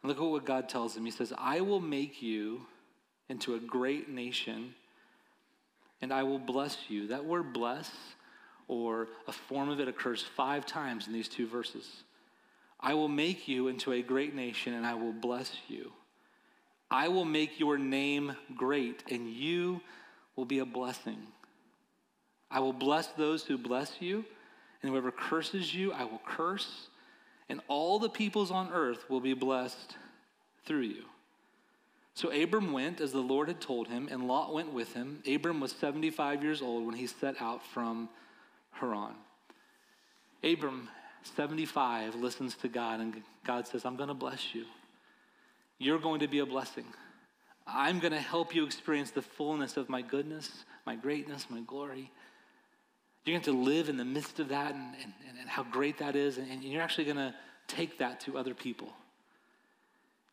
And 0.02 0.10
look 0.10 0.18
at 0.18 0.24
what 0.24 0.46
God 0.46 0.70
tells 0.70 0.96
him. 0.96 1.06
He 1.06 1.12
says, 1.12 1.34
I 1.38 1.62
will 1.62 1.82
make 1.82 2.22
you 2.22 2.62
into 3.28 3.56
a 3.56 3.60
great 3.60 4.08
nation, 4.08 4.76
and 6.02 6.14
I 6.14 6.24
will 6.24 6.40
bless 6.40 6.78
you. 6.90 7.08
That 7.08 7.26
word 7.26 7.54
bless, 7.54 7.92
or 8.68 9.08
a 9.28 9.32
form 9.32 9.70
of 9.70 9.80
it, 9.80 9.88
occurs 9.88 10.22
five 10.22 10.66
times 10.66 11.08
in 11.08 11.14
these 11.14 11.28
two 11.28 11.48
verses. 11.48 12.04
I 12.80 12.94
will 12.94 13.08
make 13.08 13.48
you 13.48 13.68
into 13.68 13.94
a 13.94 14.02
great 14.02 14.36
nation 14.36 14.74
and 14.74 14.86
I 14.86 14.94
will 14.94 15.14
bless 15.14 15.52
you. 15.68 15.92
I 16.92 17.08
will 17.08 17.26
make 17.26 17.60
your 17.60 17.78
name 17.78 18.36
great 18.56 19.04
and 19.10 19.28
you 19.28 19.82
will 20.36 20.46
be 20.46 20.60
a 20.60 20.66
blessing. 20.66 21.18
I 22.52 22.60
will 22.60 22.74
bless 22.74 23.08
those 23.08 23.44
who 23.44 23.58
bless 23.58 24.02
you, 24.02 24.26
and 24.82 24.92
whoever 24.92 25.12
curses 25.12 25.74
you, 25.74 25.92
I 25.92 26.04
will 26.04 26.22
curse, 26.26 26.88
and 27.50 27.62
all 27.68 28.00
the 28.00 28.10
peoples 28.10 28.52
on 28.52 28.72
earth 28.72 29.10
will 29.10 29.20
be 29.20 29.34
blessed 29.34 29.96
through 30.66 30.82
you. 30.82 31.04
So 32.14 32.32
Abram 32.32 32.72
went 32.72 33.02
as 33.02 33.12
the 33.12 33.20
Lord 33.20 33.50
had 33.50 33.60
told 33.60 33.90
him, 33.90 34.08
and 34.10 34.28
Lot 34.28 34.54
went 34.54 34.72
with 34.72 34.94
him. 34.94 35.22
Abram 35.28 35.60
was 35.60 35.74
75 35.74 36.44
years 36.44 36.62
old 36.62 36.86
when 36.86 36.96
he 36.96 37.08
set 37.08 37.36
out 37.42 37.66
from 37.66 38.08
Haran. 38.72 39.16
Abram 40.44 40.88
75 41.36 42.16
listens 42.16 42.56
to 42.58 42.68
God, 42.68 43.00
and 43.02 43.22
God 43.46 43.68
says, 43.68 43.84
I'm 43.84 43.98
going 43.98 44.08
to 44.08 44.14
bless 44.14 44.56
you. 44.56 44.66
You're 45.78 46.00
going 46.00 46.22
to 46.22 46.28
be 46.28 46.40
a 46.40 46.46
blessing. 46.46 46.86
I'm 47.68 48.00
going 48.00 48.14
to 48.14 48.20
help 48.20 48.54
you 48.54 48.66
experience 48.66 49.12
the 49.12 49.22
fullness 49.22 49.78
of 49.78 49.90
my 49.90 50.02
goodness, 50.02 50.50
my 50.86 50.96
greatness, 50.96 51.48
my 51.50 51.62
glory. 51.62 52.12
You're 53.24 53.34
going 53.34 53.44
to 53.46 53.64
live 53.64 53.90
in 53.90 53.98
the 53.98 54.06
midst 54.06 54.40
of 54.40 54.50
that 54.50 54.76
and, 54.76 54.94
and, 55.02 55.40
and 55.40 55.50
how 55.50 55.64
great 55.64 55.98
that 55.98 56.16
is, 56.16 56.38
and, 56.38 56.50
and 56.52 56.64
you're 56.64 56.82
actually 56.82 57.06
going 57.06 57.18
to 57.18 57.34
take 57.68 57.98
that 57.98 58.20
to 58.22 58.38
other 58.38 58.54
people. 58.54 58.94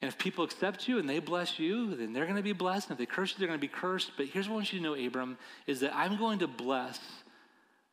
And 0.02 0.08
if 0.08 0.18
people 0.18 0.44
accept 0.44 0.88
you 0.88 0.98
and 0.98 1.08
they 1.08 1.20
bless 1.20 1.58
you, 1.58 1.94
then 1.94 2.12
they're 2.12 2.24
going 2.24 2.36
to 2.36 2.42
be 2.42 2.52
blessed. 2.52 2.90
And 2.90 2.94
if 2.94 2.98
they 2.98 3.06
curse 3.06 3.32
you, 3.32 3.38
they're 3.38 3.48
going 3.48 3.60
to 3.60 3.66
be 3.66 3.72
cursed. 3.72 4.10
But 4.16 4.26
here's 4.26 4.48
what 4.48 4.54
I 4.54 4.56
want 4.56 4.72
you 4.72 4.80
to 4.80 4.84
know, 4.84 5.06
Abram, 5.06 5.38
is 5.66 5.80
that 5.80 5.94
I'm 5.94 6.18
going 6.18 6.40
to 6.40 6.48
bless 6.48 6.98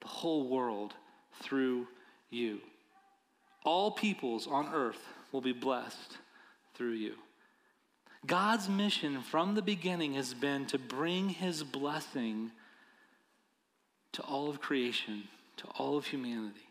the 0.02 0.08
whole 0.08 0.50
world 0.50 0.96
through 1.44 1.88
you. 2.32 2.60
All 3.64 3.92
peoples 3.92 4.48
on 4.48 4.74
earth 4.74 5.02
will 5.32 5.42
be 5.42 5.54
blessed 5.54 6.18
through 6.74 6.94
you. 6.94 7.14
God's 8.26 8.68
mission 8.68 9.22
from 9.22 9.56
the 9.56 9.62
beginning 9.62 10.14
has 10.14 10.34
been 10.34 10.66
to 10.68 10.78
bring 10.78 11.30
his 11.30 11.64
blessing 11.64 12.52
to 14.14 14.22
all 14.24 14.50
of 14.50 14.60
creation, 14.60 15.24
to 15.58 15.68
all 15.78 15.98
of 15.98 16.06
humanity. 16.06 16.68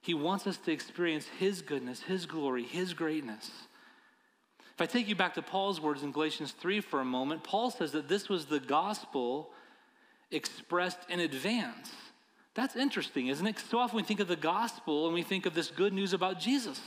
He 0.00 0.14
wants 0.14 0.46
us 0.46 0.56
to 0.58 0.72
experience 0.72 1.26
his 1.38 1.60
goodness, 1.60 2.00
his 2.02 2.24
glory, 2.24 2.62
his 2.62 2.94
greatness. 2.94 3.50
If 4.74 4.80
I 4.80 4.86
take 4.86 5.08
you 5.08 5.16
back 5.16 5.34
to 5.34 5.42
Paul's 5.42 5.80
words 5.80 6.02
in 6.02 6.12
Galatians 6.12 6.52
3 6.52 6.80
for 6.80 7.00
a 7.00 7.04
moment, 7.04 7.42
Paul 7.42 7.70
says 7.70 7.92
that 7.92 8.08
this 8.08 8.28
was 8.28 8.46
the 8.46 8.60
gospel 8.60 9.50
expressed 10.30 10.98
in 11.08 11.20
advance. 11.20 11.92
That's 12.54 12.76
interesting, 12.76 13.26
isn't 13.26 13.46
it? 13.46 13.58
So 13.58 13.78
often 13.78 13.96
we 13.96 14.02
think 14.02 14.20
of 14.20 14.28
the 14.28 14.36
gospel 14.36 15.06
and 15.06 15.14
we 15.14 15.22
think 15.22 15.46
of 15.46 15.54
this 15.54 15.70
good 15.70 15.92
news 15.92 16.12
about 16.12 16.40
Jesus, 16.40 16.80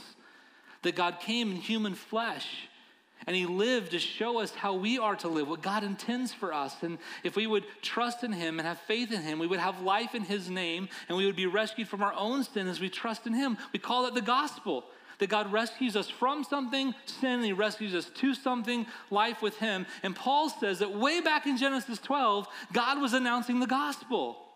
that 0.82 0.96
God 0.96 1.20
came 1.20 1.50
in 1.50 1.56
human 1.58 1.94
flesh 1.94 2.68
and 3.26 3.36
he 3.36 3.46
lived 3.46 3.92
to 3.92 3.98
show 3.98 4.40
us 4.40 4.52
how 4.52 4.74
we 4.74 4.98
are 4.98 5.16
to 5.16 5.28
live, 5.28 5.48
what 5.48 5.62
God 5.62 5.84
intends 5.84 6.32
for 6.32 6.52
us. 6.52 6.74
And 6.82 6.98
if 7.22 7.36
we 7.36 7.46
would 7.46 7.64
trust 7.82 8.24
in 8.24 8.32
him 8.32 8.58
and 8.58 8.66
have 8.66 8.78
faith 8.80 9.12
in 9.12 9.22
him, 9.22 9.38
we 9.38 9.46
would 9.46 9.60
have 9.60 9.80
life 9.82 10.14
in 10.14 10.22
his 10.22 10.50
name 10.50 10.88
and 11.08 11.16
we 11.16 11.26
would 11.26 11.36
be 11.36 11.46
rescued 11.46 11.88
from 11.88 12.02
our 12.02 12.14
own 12.14 12.44
sin 12.44 12.68
as 12.68 12.80
we 12.80 12.88
trust 12.88 13.26
in 13.26 13.34
him. 13.34 13.58
We 13.72 13.78
call 13.78 14.06
it 14.06 14.14
the 14.14 14.20
gospel. 14.20 14.84
That 15.18 15.28
God 15.28 15.52
rescues 15.52 15.94
us 15.94 16.08
from 16.08 16.42
something, 16.42 16.94
sin, 17.06 17.34
and 17.34 17.44
He 17.44 17.52
rescues 17.52 17.94
us 17.94 18.06
to 18.06 18.34
something, 18.34 18.86
life 19.08 19.40
with 19.40 19.56
Him. 19.58 19.86
And 20.02 20.16
Paul 20.16 20.48
says 20.48 20.80
that 20.80 20.96
way 20.96 21.20
back 21.20 21.46
in 21.46 21.56
Genesis 21.56 22.00
12, 22.00 22.48
God 22.72 23.00
was 23.00 23.12
announcing 23.12 23.60
the 23.60 23.68
gospel. 23.68 24.51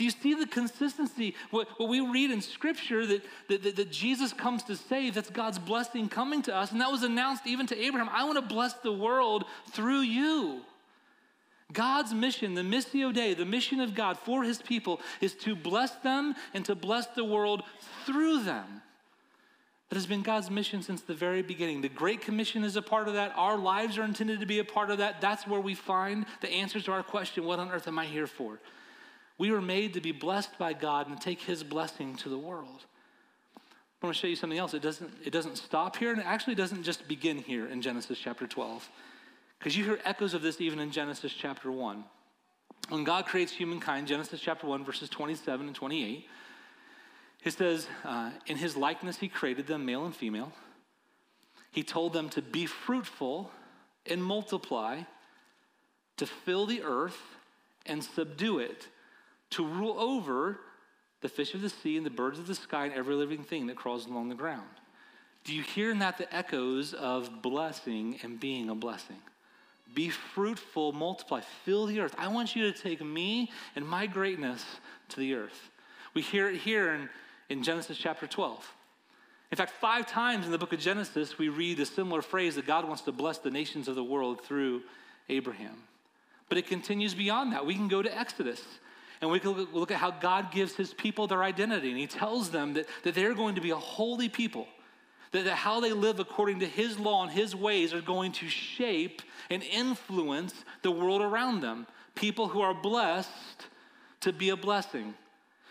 Do 0.00 0.04
you 0.04 0.10
see 0.10 0.32
the 0.32 0.46
consistency? 0.46 1.34
What, 1.50 1.68
what 1.78 1.90
we 1.90 2.00
read 2.00 2.30
in 2.30 2.40
Scripture 2.40 3.04
that, 3.04 3.22
that, 3.48 3.62
that, 3.62 3.76
that 3.76 3.90
Jesus 3.90 4.32
comes 4.32 4.62
to 4.62 4.74
save, 4.74 5.12
that's 5.12 5.28
God's 5.28 5.58
blessing 5.58 6.08
coming 6.08 6.40
to 6.44 6.56
us. 6.56 6.72
And 6.72 6.80
that 6.80 6.90
was 6.90 7.02
announced 7.02 7.46
even 7.46 7.66
to 7.66 7.78
Abraham 7.78 8.08
I 8.10 8.24
want 8.24 8.36
to 8.36 8.54
bless 8.54 8.72
the 8.72 8.94
world 8.94 9.44
through 9.72 10.00
you. 10.00 10.62
God's 11.74 12.14
mission, 12.14 12.54
the 12.54 12.62
Missio 12.62 13.12
Dei, 13.12 13.34
the 13.34 13.44
mission 13.44 13.78
of 13.78 13.94
God 13.94 14.16
for 14.18 14.42
his 14.42 14.62
people, 14.62 15.02
is 15.20 15.34
to 15.34 15.54
bless 15.54 15.90
them 15.96 16.34
and 16.54 16.64
to 16.64 16.74
bless 16.74 17.06
the 17.08 17.24
world 17.24 17.62
through 18.06 18.44
them. 18.44 18.80
That 19.90 19.96
has 19.96 20.06
been 20.06 20.22
God's 20.22 20.50
mission 20.50 20.80
since 20.80 21.02
the 21.02 21.12
very 21.12 21.42
beginning. 21.42 21.82
The 21.82 21.90
Great 21.90 22.22
Commission 22.22 22.64
is 22.64 22.74
a 22.74 22.80
part 22.80 23.06
of 23.06 23.12
that. 23.12 23.34
Our 23.36 23.58
lives 23.58 23.98
are 23.98 24.04
intended 24.04 24.40
to 24.40 24.46
be 24.46 24.60
a 24.60 24.64
part 24.64 24.90
of 24.90 24.96
that. 24.96 25.20
That's 25.20 25.46
where 25.46 25.60
we 25.60 25.74
find 25.74 26.24
the 26.40 26.48
answers 26.48 26.84
to 26.84 26.92
our 26.92 27.02
question 27.02 27.44
what 27.44 27.58
on 27.58 27.70
earth 27.70 27.86
am 27.86 27.98
I 27.98 28.06
here 28.06 28.26
for? 28.26 28.60
We 29.40 29.52
were 29.52 29.62
made 29.62 29.94
to 29.94 30.02
be 30.02 30.12
blessed 30.12 30.58
by 30.58 30.74
God 30.74 31.08
and 31.08 31.18
take 31.18 31.40
his 31.40 31.64
blessing 31.64 32.14
to 32.16 32.28
the 32.28 32.36
world. 32.36 32.84
I 33.56 34.06
want 34.06 34.14
to 34.14 34.20
show 34.20 34.26
you 34.26 34.36
something 34.36 34.58
else. 34.58 34.74
It 34.74 34.82
doesn't, 34.82 35.10
it 35.24 35.30
doesn't 35.30 35.56
stop 35.56 35.96
here, 35.96 36.10
and 36.10 36.20
it 36.20 36.26
actually 36.26 36.56
doesn't 36.56 36.82
just 36.82 37.08
begin 37.08 37.38
here 37.38 37.66
in 37.66 37.80
Genesis 37.80 38.18
chapter 38.18 38.46
12. 38.46 38.86
Because 39.58 39.78
you 39.78 39.84
hear 39.84 39.98
echoes 40.04 40.34
of 40.34 40.42
this 40.42 40.60
even 40.60 40.78
in 40.78 40.90
Genesis 40.90 41.32
chapter 41.32 41.72
1. 41.72 42.04
When 42.90 43.02
God 43.02 43.24
creates 43.24 43.50
humankind, 43.50 44.08
Genesis 44.08 44.42
chapter 44.42 44.66
1, 44.66 44.84
verses 44.84 45.08
27 45.08 45.68
and 45.68 45.74
28, 45.74 46.26
it 47.42 47.50
says, 47.54 47.88
uh, 48.04 48.32
In 48.46 48.58
his 48.58 48.76
likeness 48.76 49.16
he 49.16 49.28
created 49.28 49.66
them, 49.66 49.86
male 49.86 50.04
and 50.04 50.14
female. 50.14 50.52
He 51.70 51.82
told 51.82 52.12
them 52.12 52.28
to 52.28 52.42
be 52.42 52.66
fruitful 52.66 53.50
and 54.04 54.22
multiply, 54.22 55.04
to 56.18 56.26
fill 56.26 56.66
the 56.66 56.82
earth 56.82 57.22
and 57.86 58.04
subdue 58.04 58.58
it, 58.58 58.88
to 59.50 59.66
rule 59.66 59.98
over 59.98 60.58
the 61.20 61.28
fish 61.28 61.54
of 61.54 61.60
the 61.60 61.68
sea 61.68 61.96
and 61.96 62.06
the 62.06 62.10
birds 62.10 62.38
of 62.38 62.46
the 62.46 62.54
sky 62.54 62.86
and 62.86 62.94
every 62.94 63.14
living 63.14 63.42
thing 63.42 63.66
that 63.66 63.76
crawls 63.76 64.06
along 64.06 64.28
the 64.28 64.34
ground. 64.34 64.68
Do 65.44 65.54
you 65.54 65.62
hear 65.62 65.90
in 65.90 65.98
that 66.00 66.18
the 66.18 66.32
echoes 66.34 66.94
of 66.94 67.42
blessing 67.42 68.18
and 68.22 68.38
being 68.38 68.68
a 68.68 68.74
blessing? 68.74 69.16
Be 69.94 70.10
fruitful, 70.10 70.92
multiply, 70.92 71.40
fill 71.64 71.86
the 71.86 72.00
earth. 72.00 72.14
I 72.16 72.28
want 72.28 72.54
you 72.54 72.70
to 72.70 72.78
take 72.78 73.04
me 73.04 73.50
and 73.74 73.86
my 73.86 74.06
greatness 74.06 74.64
to 75.10 75.20
the 75.20 75.34
earth. 75.34 75.70
We 76.14 76.22
hear 76.22 76.48
it 76.48 76.56
here 76.56 76.94
in, 76.94 77.08
in 77.48 77.62
Genesis 77.62 77.98
chapter 77.98 78.26
12. 78.26 78.72
In 79.50 79.56
fact, 79.56 79.72
five 79.80 80.06
times 80.06 80.46
in 80.46 80.52
the 80.52 80.58
book 80.58 80.72
of 80.72 80.78
Genesis, 80.78 81.38
we 81.38 81.48
read 81.48 81.80
a 81.80 81.86
similar 81.86 82.22
phrase 82.22 82.54
that 82.54 82.66
God 82.66 82.86
wants 82.86 83.02
to 83.02 83.12
bless 83.12 83.38
the 83.38 83.50
nations 83.50 83.88
of 83.88 83.96
the 83.96 84.04
world 84.04 84.42
through 84.42 84.82
Abraham. 85.28 85.76
But 86.48 86.58
it 86.58 86.68
continues 86.68 87.14
beyond 87.14 87.52
that. 87.52 87.66
We 87.66 87.74
can 87.74 87.88
go 87.88 88.02
to 88.02 88.18
Exodus 88.18 88.62
and 89.20 89.30
we 89.30 89.38
can 89.38 89.52
look 89.72 89.90
at 89.90 89.98
how 89.98 90.10
God 90.10 90.50
gives 90.50 90.74
his 90.74 90.94
people 90.94 91.26
their 91.26 91.42
identity. 91.42 91.90
And 91.90 91.98
he 91.98 92.06
tells 92.06 92.50
them 92.50 92.74
that, 92.74 92.86
that 93.04 93.14
they're 93.14 93.34
going 93.34 93.56
to 93.56 93.60
be 93.60 93.70
a 93.70 93.76
holy 93.76 94.28
people, 94.28 94.66
that, 95.32 95.44
that 95.44 95.56
how 95.56 95.80
they 95.80 95.92
live 95.92 96.20
according 96.20 96.60
to 96.60 96.66
his 96.66 96.98
law 96.98 97.22
and 97.22 97.30
his 97.30 97.54
ways 97.54 97.92
are 97.92 98.00
going 98.00 98.32
to 98.32 98.48
shape 98.48 99.20
and 99.50 99.62
influence 99.62 100.54
the 100.82 100.90
world 100.90 101.20
around 101.20 101.60
them. 101.60 101.86
People 102.14 102.48
who 102.48 102.62
are 102.62 102.74
blessed 102.74 103.66
to 104.20 104.32
be 104.32 104.50
a 104.50 104.56
blessing. 104.56 105.14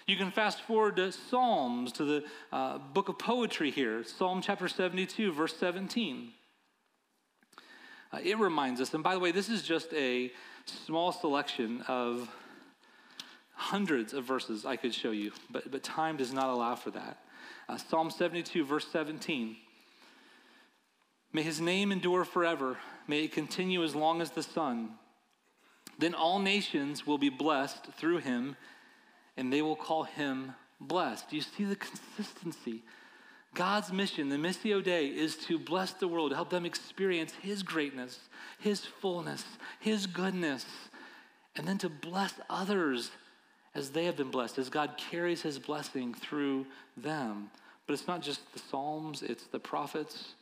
You 0.06 0.18
can 0.18 0.32
fast 0.32 0.62
forward 0.62 0.96
to 0.96 1.12
Psalms, 1.12 1.92
to 1.94 2.04
the 2.04 2.24
uh, 2.52 2.80
book 2.80 3.10
of 3.10 3.20
poetry 3.20 3.70
here, 3.70 4.04
Psalm 4.04 4.42
chapter 4.42 4.68
72, 4.68 5.32
verse 5.32 5.56
17. 5.58 6.32
Uh, 8.12 8.18
it 8.24 8.40
reminds 8.40 8.82
us, 8.82 8.94
and 8.96 9.04
by 9.04 9.14
the 9.14 9.20
way, 9.20 9.32
this 9.32 9.50
is 9.50 9.62
just 9.62 9.94
a 9.94 10.32
small 10.66 11.12
selection 11.12 11.84
of 11.88 12.28
hundreds 13.60 14.14
of 14.14 14.24
verses 14.24 14.66
I 14.66 14.78
could 14.78 14.94
show 14.94 15.12
you, 15.12 15.34
but, 15.52 15.70
but 15.70 15.84
time 15.84 16.16
does 16.16 16.32
not 16.32 16.48
allow 16.48 16.76
for 16.76 16.92
that. 16.92 17.18
Uh, 17.68 17.76
Psalm 17.78 18.10
72, 18.10 18.64
verse 18.66 18.88
17. 18.88 19.58
May 21.34 21.44
his 21.44 21.60
name 21.60 21.92
endure 21.92 22.24
forever. 22.24 22.78
May 23.06 23.26
it 23.26 23.34
continue 23.34 23.84
as 23.84 23.94
long 23.94 24.22
as 24.22 24.32
the 24.32 24.44
sun. 24.44 24.92
Then 26.00 26.16
all 26.16 26.40
nations 26.40 27.06
will 27.06 27.18
be 27.18 27.30
blessed 27.30 27.88
through 27.98 28.20
him 28.20 28.56
and 29.36 29.52
they 29.52 29.62
will 29.62 29.76
call 29.76 30.04
him 30.04 30.54
blessed. 30.80 31.30
Do 31.30 31.36
you 31.36 31.42
see 31.42 31.66
the 31.66 31.76
consistency? 31.76 32.84
God's 33.56 33.92
mission, 33.92 34.30
the 34.30 34.38
Missio 34.38 34.82
Dei, 34.82 35.08
is 35.08 35.36
to 35.48 35.60
bless 35.60 35.92
the 35.92 36.08
world, 36.08 36.34
help 36.34 36.50
them 36.50 36.66
experience 36.66 37.34
His 37.42 37.64
greatness, 37.64 38.20
His 38.60 38.86
fullness, 38.86 39.44
His 39.80 40.06
goodness, 40.06 40.66
and 41.56 41.68
then 41.68 41.80
to 41.80 41.90
bless 41.90 42.36
others 42.48 43.10
as 43.76 43.92
they 43.92 44.06
have 44.06 44.18
been 44.18 44.32
blessed, 44.32 44.58
as 44.58 44.70
God 44.70 44.96
carries 44.98 45.42
His 45.42 45.60
blessing 45.60 46.14
through 46.14 46.66
them. 46.98 47.50
But 47.86 47.94
it's 47.94 48.08
not 48.08 48.22
just 48.22 48.52
the 48.54 48.60
Psalms, 48.60 49.24
it's 49.24 49.46
the 49.46 49.60
prophets. 49.60 50.34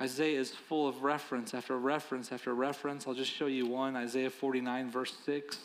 Isaiah 0.00 0.40
is 0.40 0.50
full 0.50 0.88
of 0.88 1.02
reference 1.02 1.52
after 1.52 1.76
reference 1.78 2.32
after 2.32 2.54
reference. 2.54 3.06
I'll 3.06 3.14
just 3.14 3.30
show 3.30 3.46
you 3.46 3.66
one 3.66 3.96
Isaiah 3.96 4.30
49, 4.30 4.90
verse 4.90 5.14
6. 5.26 5.58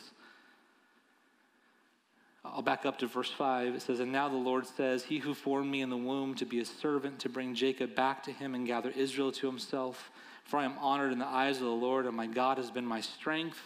I'll 2.43 2.61
back 2.61 2.85
up 2.85 2.99
to 2.99 3.07
verse 3.07 3.31
5. 3.31 3.75
It 3.75 3.81
says, 3.81 3.99
And 3.99 4.11
now 4.11 4.29
the 4.29 4.35
Lord 4.35 4.67
says, 4.67 5.03
He 5.03 5.19
who 5.19 5.33
formed 5.33 5.71
me 5.71 5.81
in 5.81 5.89
the 5.89 5.97
womb 5.97 6.35
to 6.35 6.45
be 6.45 6.59
a 6.59 6.65
servant, 6.65 7.19
to 7.19 7.29
bring 7.29 7.55
Jacob 7.55 7.95
back 7.95 8.23
to 8.23 8.31
him 8.31 8.53
and 8.53 8.67
gather 8.67 8.91
Israel 8.91 9.31
to 9.33 9.47
himself. 9.47 10.11
For 10.43 10.57
I 10.57 10.65
am 10.65 10.77
honored 10.79 11.11
in 11.11 11.17
the 11.17 11.25
eyes 11.25 11.57
of 11.57 11.63
the 11.63 11.69
Lord, 11.69 12.05
and 12.05 12.15
my 12.15 12.27
God 12.27 12.57
has 12.57 12.69
been 12.69 12.85
my 12.85 13.01
strength. 13.01 13.59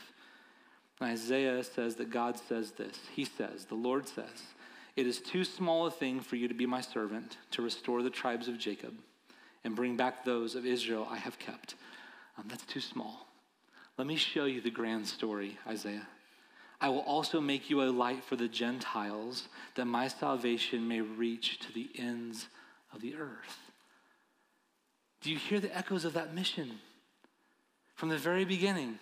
Isaiah 1.01 1.63
says 1.63 1.95
that 1.95 2.11
God 2.11 2.37
says 2.37 2.71
this. 2.71 2.97
He 3.13 3.23
says, 3.23 3.65
The 3.65 3.75
Lord 3.75 4.07
says, 4.07 4.43
It 4.95 5.07
is 5.07 5.19
too 5.19 5.43
small 5.43 5.85
a 5.85 5.91
thing 5.91 6.19
for 6.19 6.35
you 6.35 6.47
to 6.47 6.53
be 6.53 6.65
my 6.65 6.81
servant, 6.81 7.37
to 7.51 7.61
restore 7.61 8.03
the 8.03 8.09
tribes 8.09 8.47
of 8.47 8.57
Jacob 8.57 8.93
and 9.63 9.75
bring 9.75 9.95
back 9.95 10.23
those 10.23 10.55
of 10.55 10.65
Israel 10.65 11.07
I 11.09 11.17
have 11.17 11.39
kept. 11.39 11.75
Um, 12.37 12.45
that's 12.47 12.65
too 12.65 12.81
small. 12.81 13.27
Let 13.97 14.07
me 14.07 14.15
show 14.15 14.45
you 14.45 14.61
the 14.61 14.69
grand 14.69 15.07
story, 15.07 15.57
Isaiah. 15.67 16.07
I 16.81 16.89
will 16.89 17.01
also 17.01 17.41
make 17.41 17.69
you 17.69 17.81
a 17.81 17.91
light 17.91 18.23
for 18.23 18.37
the 18.37 18.47
Gentiles, 18.47 19.49
that 19.75 19.85
my 19.85 20.07
salvation 20.07 20.87
may 20.87 21.01
reach 21.01 21.59
to 21.59 21.73
the 21.73 21.89
ends 21.97 22.47
of 22.93 23.01
the 23.01 23.15
earth. 23.15 23.57
Do 25.21 25.29
you 25.29 25.37
hear 25.37 25.59
the 25.59 25.75
echoes 25.75 26.05
of 26.05 26.13
that 26.13 26.33
mission? 26.33 26.79
From 27.95 28.07
the 28.07 28.17
very 28.17 28.45
beginning, 28.45 28.99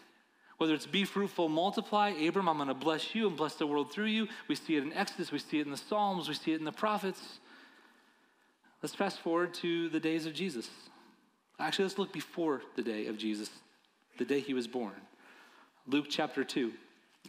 whether 0.57 0.73
it's 0.73 0.87
be 0.87 1.03
fruitful, 1.03 1.49
multiply, 1.49 2.09
Abram, 2.09 2.49
I'm 2.49 2.57
going 2.57 2.67
to 2.67 2.73
bless 2.73 3.13
you 3.13 3.27
and 3.27 3.37
bless 3.37 3.55
the 3.55 3.67
world 3.67 3.91
through 3.91 4.05
you. 4.05 4.27
We 4.47 4.55
see 4.55 4.75
it 4.75 4.83
in 4.83 4.91
Exodus, 4.93 5.31
we 5.31 5.39
see 5.39 5.59
it 5.59 5.65
in 5.65 5.71
the 5.71 5.77
Psalms, 5.77 6.27
we 6.27 6.33
see 6.33 6.53
it 6.53 6.59
in 6.59 6.65
the 6.65 6.71
prophets. 6.71 7.39
Let's 8.81 8.95
fast 8.95 9.19
forward 9.19 9.53
to 9.55 9.89
the 9.89 9.99
days 9.99 10.25
of 10.25 10.33
Jesus. 10.33 10.69
Actually, 11.59 11.85
let's 11.85 11.97
look 11.97 12.13
before 12.13 12.61
the 12.75 12.81
day 12.81 13.07
of 13.07 13.17
Jesus, 13.17 13.49
the 14.17 14.25
day 14.25 14.39
he 14.39 14.53
was 14.53 14.67
born. 14.67 14.93
Luke 15.87 16.05
chapter 16.09 16.43
2. 16.43 16.71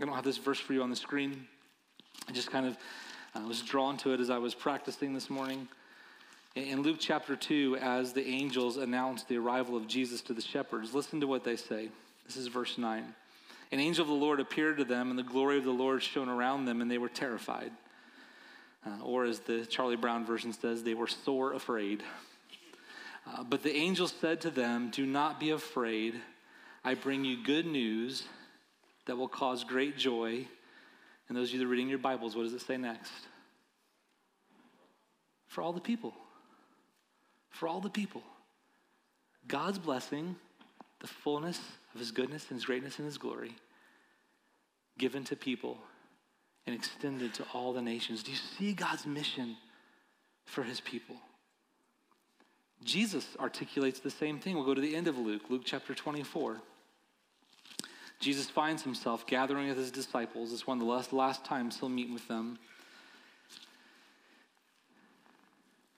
I 0.00 0.04
don't 0.04 0.14
have 0.14 0.24
this 0.24 0.38
verse 0.38 0.58
for 0.58 0.72
you 0.72 0.82
on 0.82 0.90
the 0.90 0.96
screen. 0.96 1.46
I 2.28 2.32
just 2.32 2.50
kind 2.50 2.66
of 2.66 2.76
uh, 3.34 3.46
was 3.46 3.62
drawn 3.62 3.96
to 3.98 4.12
it 4.12 4.20
as 4.20 4.30
I 4.30 4.38
was 4.38 4.54
practicing 4.54 5.12
this 5.14 5.30
morning. 5.30 5.68
In 6.54 6.82
Luke 6.82 6.96
chapter 6.98 7.36
2, 7.36 7.78
as 7.80 8.12
the 8.12 8.26
angels 8.26 8.78
announced 8.78 9.28
the 9.28 9.36
arrival 9.36 9.76
of 9.76 9.86
Jesus 9.86 10.20
to 10.22 10.34
the 10.34 10.42
shepherds, 10.42 10.94
listen 10.94 11.20
to 11.20 11.26
what 11.26 11.44
they 11.44 11.56
say. 11.56 11.88
This 12.28 12.36
is 12.36 12.48
verse 12.48 12.76
9. 12.76 13.14
An 13.72 13.80
angel 13.80 14.02
of 14.02 14.08
the 14.08 14.14
Lord 14.14 14.38
appeared 14.38 14.76
to 14.76 14.84
them, 14.84 15.08
and 15.08 15.18
the 15.18 15.22
glory 15.22 15.56
of 15.56 15.64
the 15.64 15.70
Lord 15.70 16.02
shone 16.02 16.28
around 16.28 16.66
them, 16.66 16.82
and 16.82 16.90
they 16.90 16.98
were 16.98 17.08
terrified. 17.08 17.72
Uh, 18.86 19.02
or, 19.02 19.24
as 19.24 19.40
the 19.40 19.64
Charlie 19.64 19.96
Brown 19.96 20.26
version 20.26 20.52
says, 20.52 20.82
they 20.82 20.92
were 20.92 21.06
sore 21.06 21.54
afraid. 21.54 22.02
Uh, 23.26 23.44
but 23.44 23.62
the 23.62 23.74
angel 23.74 24.06
said 24.06 24.42
to 24.42 24.50
them, 24.50 24.90
Do 24.90 25.06
not 25.06 25.40
be 25.40 25.50
afraid. 25.50 26.16
I 26.84 26.94
bring 26.94 27.24
you 27.24 27.42
good 27.42 27.64
news 27.64 28.24
that 29.06 29.16
will 29.16 29.28
cause 29.28 29.64
great 29.64 29.96
joy. 29.96 30.46
And 31.28 31.36
those 31.36 31.48
of 31.48 31.54
you 31.54 31.60
that 31.60 31.64
are 31.64 31.68
reading 31.68 31.88
your 31.88 31.96
Bibles, 31.96 32.36
what 32.36 32.42
does 32.42 32.52
it 32.52 32.60
say 32.60 32.76
next? 32.76 33.10
For 35.46 35.62
all 35.62 35.72
the 35.72 35.80
people. 35.80 36.12
For 37.48 37.66
all 37.68 37.80
the 37.80 37.88
people. 37.88 38.22
God's 39.46 39.78
blessing, 39.78 40.36
the 41.00 41.06
fullness 41.06 41.58
of 41.94 42.00
his 42.00 42.10
goodness 42.10 42.46
and 42.50 42.56
his 42.56 42.64
greatness 42.64 42.98
and 42.98 43.06
his 43.06 43.18
glory, 43.18 43.56
given 44.98 45.24
to 45.24 45.36
people 45.36 45.78
and 46.66 46.74
extended 46.74 47.32
to 47.34 47.46
all 47.54 47.72
the 47.72 47.82
nations. 47.82 48.22
Do 48.22 48.30
you 48.30 48.36
see 48.36 48.72
God's 48.72 49.06
mission 49.06 49.56
for 50.44 50.62
his 50.62 50.80
people? 50.80 51.16
Jesus 52.84 53.26
articulates 53.40 54.00
the 54.00 54.10
same 54.10 54.38
thing. 54.38 54.54
We'll 54.54 54.64
go 54.64 54.74
to 54.74 54.80
the 54.80 54.94
end 54.94 55.08
of 55.08 55.18
Luke, 55.18 55.42
Luke 55.48 55.62
chapter 55.64 55.94
24. 55.94 56.60
Jesus 58.20 58.50
finds 58.50 58.82
himself 58.82 59.26
gathering 59.26 59.68
with 59.68 59.78
his 59.78 59.90
disciples. 59.90 60.52
It's 60.52 60.66
one 60.66 60.78
of 60.78 60.84
the 60.84 60.90
last, 60.90 61.12
last 61.12 61.44
times 61.44 61.78
he'll 61.78 61.88
meet 61.88 62.12
with 62.12 62.26
them. 62.28 62.58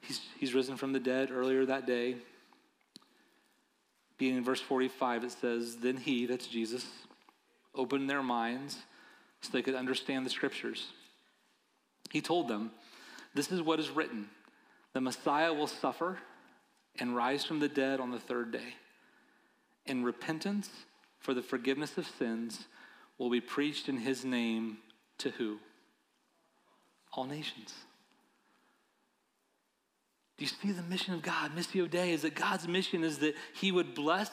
He's, 0.02 0.20
he's 0.38 0.54
risen 0.54 0.76
from 0.76 0.92
the 0.92 1.00
dead 1.00 1.30
earlier 1.30 1.64
that 1.66 1.86
day. 1.86 2.16
Being 4.20 4.36
in 4.36 4.44
verse 4.44 4.60
45, 4.60 5.24
it 5.24 5.30
says, 5.32 5.76
Then 5.76 5.96
he, 5.96 6.26
that's 6.26 6.46
Jesus, 6.46 6.86
opened 7.74 8.10
their 8.10 8.22
minds 8.22 8.76
so 9.40 9.48
they 9.50 9.62
could 9.62 9.74
understand 9.74 10.26
the 10.26 10.30
scriptures. 10.30 10.88
He 12.10 12.20
told 12.20 12.46
them, 12.46 12.70
This 13.34 13.50
is 13.50 13.62
what 13.62 13.80
is 13.80 13.88
written 13.88 14.28
the 14.92 15.00
Messiah 15.00 15.54
will 15.54 15.66
suffer 15.66 16.18
and 16.98 17.16
rise 17.16 17.46
from 17.46 17.60
the 17.60 17.68
dead 17.68 17.98
on 17.98 18.10
the 18.10 18.18
third 18.18 18.52
day. 18.52 18.74
And 19.86 20.04
repentance, 20.04 20.68
for 21.18 21.32
the 21.32 21.40
forgiveness 21.40 21.96
of 21.96 22.06
sins 22.06 22.66
will 23.16 23.30
be 23.30 23.40
preached 23.40 23.88
in 23.88 23.96
his 23.96 24.22
name 24.22 24.78
to 25.18 25.30
who? 25.30 25.60
All 27.14 27.24
nations. 27.24 27.72
Do 30.40 30.46
you 30.46 30.52
see 30.62 30.72
the 30.72 30.88
mission 30.88 31.12
of 31.12 31.20
God? 31.20 31.54
Missio 31.54 31.88
Dei 31.88 32.12
is 32.12 32.22
that 32.22 32.34
God's 32.34 32.66
mission 32.66 33.04
is 33.04 33.18
that 33.18 33.34
he 33.52 33.70
would 33.70 33.94
bless 33.94 34.30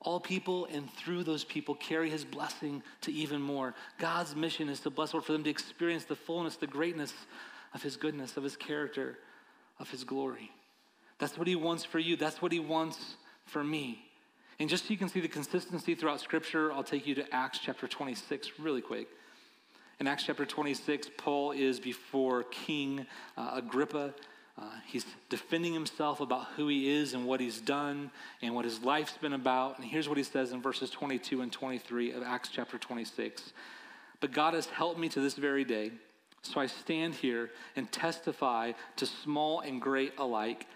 all 0.00 0.20
people 0.20 0.66
and 0.66 0.88
through 0.92 1.24
those 1.24 1.42
people 1.42 1.74
carry 1.74 2.08
his 2.08 2.24
blessing 2.24 2.84
to 3.00 3.12
even 3.12 3.42
more. 3.42 3.74
God's 3.98 4.36
mission 4.36 4.68
is 4.68 4.78
to 4.80 4.90
bless 4.90 5.10
the 5.10 5.16
world 5.16 5.26
for 5.26 5.32
them 5.32 5.42
to 5.42 5.50
experience 5.50 6.04
the 6.04 6.14
fullness, 6.14 6.54
the 6.54 6.68
greatness 6.68 7.12
of 7.74 7.82
his 7.82 7.96
goodness, 7.96 8.36
of 8.36 8.44
his 8.44 8.54
character, 8.54 9.18
of 9.80 9.90
his 9.90 10.04
glory. 10.04 10.52
That's 11.18 11.36
what 11.36 11.48
he 11.48 11.56
wants 11.56 11.84
for 11.84 11.98
you. 11.98 12.14
That's 12.14 12.40
what 12.40 12.52
he 12.52 12.60
wants 12.60 13.16
for 13.44 13.64
me. 13.64 14.04
And 14.60 14.70
just 14.70 14.84
so 14.84 14.90
you 14.92 14.96
can 14.96 15.08
see 15.08 15.18
the 15.18 15.26
consistency 15.26 15.96
throughout 15.96 16.20
Scripture, 16.20 16.72
I'll 16.72 16.84
take 16.84 17.08
you 17.08 17.16
to 17.16 17.34
Acts 17.34 17.58
chapter 17.58 17.88
26 17.88 18.60
really 18.60 18.82
quick. 18.82 19.08
In 19.98 20.06
Acts 20.06 20.22
chapter 20.22 20.46
26, 20.46 21.10
Paul 21.18 21.50
is 21.50 21.80
before 21.80 22.44
King 22.44 23.04
uh, 23.36 23.50
Agrippa. 23.54 24.14
Uh, 24.56 24.62
he's 24.86 25.04
defending 25.28 25.72
himself 25.72 26.20
about 26.20 26.46
who 26.56 26.68
he 26.68 26.88
is 26.88 27.12
and 27.12 27.26
what 27.26 27.40
he's 27.40 27.60
done 27.60 28.10
and 28.40 28.54
what 28.54 28.64
his 28.64 28.82
life's 28.82 29.16
been 29.16 29.32
about. 29.32 29.78
And 29.78 29.86
here's 29.86 30.08
what 30.08 30.16
he 30.16 30.24
says 30.24 30.52
in 30.52 30.62
verses 30.62 30.90
22 30.90 31.40
and 31.40 31.50
23 31.50 32.12
of 32.12 32.22
Acts 32.22 32.50
chapter 32.52 32.78
26. 32.78 33.52
But 34.20 34.32
God 34.32 34.54
has 34.54 34.66
helped 34.66 34.98
me 34.98 35.08
to 35.08 35.20
this 35.20 35.34
very 35.34 35.64
day. 35.64 35.90
So 36.42 36.60
I 36.60 36.66
stand 36.66 37.14
here 37.14 37.50
and 37.74 37.90
testify 37.90 38.72
to 38.96 39.06
small 39.06 39.60
and 39.60 39.80
great 39.80 40.12
alike. 40.18 40.66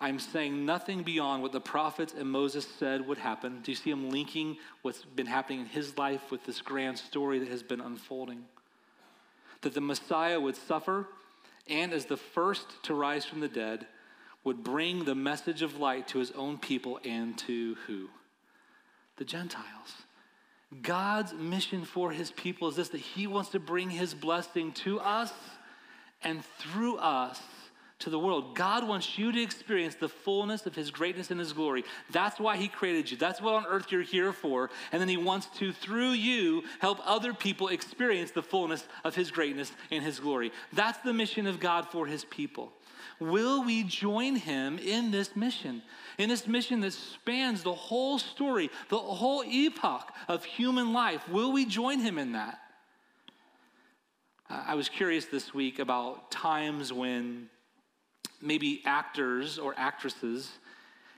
I'm 0.00 0.20
saying 0.20 0.64
nothing 0.64 1.02
beyond 1.02 1.42
what 1.42 1.52
the 1.52 1.60
prophets 1.60 2.14
and 2.16 2.30
Moses 2.30 2.66
said 2.78 3.06
would 3.06 3.18
happen. 3.18 3.60
Do 3.62 3.72
you 3.72 3.76
see 3.76 3.90
him 3.90 4.10
linking 4.10 4.56
what's 4.82 5.04
been 5.04 5.26
happening 5.26 5.60
in 5.60 5.66
his 5.66 5.98
life 5.98 6.30
with 6.30 6.46
this 6.46 6.60
grand 6.60 6.98
story 6.98 7.40
that 7.40 7.48
has 7.48 7.64
been 7.64 7.80
unfolding? 7.80 8.44
That 9.62 9.74
the 9.74 9.80
Messiah 9.80 10.40
would 10.40 10.56
suffer 10.56 11.08
and 11.68 11.92
as 11.92 12.06
the 12.06 12.16
first 12.16 12.66
to 12.84 12.94
rise 12.94 13.24
from 13.24 13.40
the 13.40 13.48
dead, 13.48 13.86
would 14.44 14.64
bring 14.64 15.04
the 15.04 15.14
message 15.14 15.62
of 15.62 15.78
light 15.78 16.08
to 16.08 16.18
his 16.18 16.30
own 16.32 16.58
people 16.58 17.00
and 17.04 17.36
to 17.38 17.76
who? 17.86 18.08
The 19.16 19.24
Gentiles. 19.24 19.94
God's 20.82 21.32
mission 21.32 21.84
for 21.84 22.10
his 22.10 22.30
people 22.30 22.68
is 22.68 22.76
this 22.76 22.88
that 22.90 22.98
he 22.98 23.26
wants 23.26 23.50
to 23.50 23.60
bring 23.60 23.90
his 23.90 24.14
blessing 24.14 24.72
to 24.72 25.00
us 25.00 25.32
and 26.22 26.44
through 26.58 26.96
us 26.96 27.40
to 28.00 28.10
the 28.10 28.18
world. 28.18 28.54
God 28.54 28.86
wants 28.86 29.18
you 29.18 29.32
to 29.32 29.42
experience 29.42 29.96
the 29.96 30.08
fullness 30.08 30.66
of 30.66 30.74
His 30.74 30.90
greatness 30.90 31.30
and 31.30 31.40
His 31.40 31.52
glory. 31.52 31.84
That's 32.10 32.38
why 32.38 32.56
He 32.56 32.68
created 32.68 33.10
you. 33.10 33.16
That's 33.16 33.40
what 33.40 33.54
on 33.54 33.66
earth 33.66 33.90
you're 33.90 34.02
here 34.02 34.32
for. 34.32 34.70
And 34.92 35.00
then 35.00 35.08
He 35.08 35.16
wants 35.16 35.46
to, 35.58 35.72
through 35.72 36.10
you, 36.10 36.62
help 36.78 37.00
other 37.04 37.34
people 37.34 37.68
experience 37.68 38.30
the 38.30 38.42
fullness 38.42 38.86
of 39.04 39.16
His 39.16 39.30
greatness 39.30 39.72
and 39.90 40.04
His 40.04 40.20
glory. 40.20 40.52
That's 40.72 40.98
the 40.98 41.12
mission 41.12 41.46
of 41.46 41.58
God 41.58 41.88
for 41.90 42.06
His 42.06 42.24
people. 42.24 42.72
Will 43.20 43.64
we 43.64 43.82
join 43.82 44.36
Him 44.36 44.78
in 44.78 45.10
this 45.10 45.34
mission? 45.34 45.82
In 46.18 46.28
this 46.28 46.46
mission 46.46 46.80
that 46.80 46.92
spans 46.92 47.64
the 47.64 47.74
whole 47.74 48.20
story, 48.20 48.70
the 48.90 48.98
whole 48.98 49.42
epoch 49.44 50.12
of 50.28 50.44
human 50.44 50.92
life, 50.92 51.28
will 51.28 51.50
we 51.50 51.64
join 51.64 51.98
Him 51.98 52.16
in 52.16 52.32
that? 52.32 52.60
I 54.48 54.76
was 54.76 54.88
curious 54.88 55.26
this 55.26 55.52
week 55.52 55.78
about 55.78 56.30
times 56.30 56.92
when 56.92 57.50
maybe 58.40 58.82
actors 58.84 59.58
or 59.58 59.74
actresses 59.76 60.50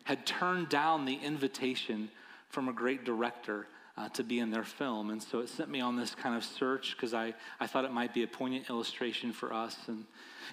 had 0.04 0.26
turned 0.26 0.68
down 0.68 1.04
the 1.04 1.14
invitation 1.14 2.11
from 2.48 2.68
a 2.68 2.72
great 2.72 3.04
director 3.04 3.66
uh, 3.96 4.09
to 4.11 4.24
be 4.24 4.38
in 4.38 4.50
their 4.50 4.64
film. 4.64 5.11
And 5.11 5.22
so 5.22 5.40
it 5.40 5.48
sent 5.48 5.68
me 5.68 5.80
on 5.80 5.96
this 5.96 6.14
kind 6.14 6.35
of 6.35 6.44
search 6.44 6.96
because 6.96 7.12
I, 7.12 7.35
I 7.59 7.66
thought 7.66 7.85
it 7.85 7.92
might 7.92 8.14
be 8.14 8.22
a 8.22 8.26
poignant 8.26 8.70
illustration 8.70 9.33
for 9.33 9.52
us. 9.52 9.76
And, 9.88 10.04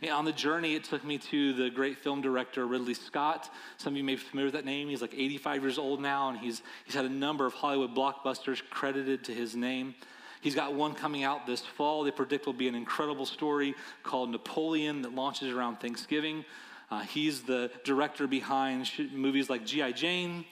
and, 0.02 0.12
on 0.12 0.26
the 0.26 0.34
journey, 0.34 0.76
it 0.76 0.84
took 0.84 1.04
me 1.06 1.18
to 1.18 1.54
the 1.54 1.70
great 1.70 1.98
film 1.98 2.22
director 2.22 2.66
Ridley 2.66 2.94
Scott. 2.94 3.50
Some 3.78 3.94
of 3.94 3.98
you 3.98 4.04
may 4.04 4.16
be 4.16 4.22
familiar 4.22 4.48
with 4.48 4.56
that 4.56 4.66
name. 4.66 4.90
He's 4.90 5.02
like 5.02 5.14
85 5.14 5.62
years 5.62 5.78
old 5.78 6.02
now, 6.02 6.30
and 6.30 6.38
he's, 6.38 6.62
he's 6.86 6.96
had 6.96 7.06
a 7.06 7.10
number 7.10 7.46
of 7.46 7.54
Hollywood 7.54 7.96
blockbusters 7.96 8.62
credited 8.70 9.24
to 9.26 9.34
his 9.34 9.56
name. 9.56 9.96
He's 10.42 10.56
got 10.56 10.74
one 10.74 10.94
coming 10.94 11.24
out 11.24 11.46
this 11.46 11.62
fall. 11.62 12.04
They 12.04 12.12
predict 12.12 12.46
will 12.46 12.54
be 12.54 12.68
an 12.68 12.76
incredible 12.76 13.26
story 13.26 13.76
called 14.04 14.30
Napoleon 14.30 15.02
that 15.02 15.14
launches 15.14 15.54
around 15.54 15.78
Thanksgiving. 15.78 16.46
Uh, 16.90 17.02
he's 17.02 17.42
the 17.42 17.70
director 17.84 18.28
behind 18.28 18.90
movies 19.12 19.50
like 19.50 19.66
G.I. 19.66 19.92
Jane, 19.92 20.46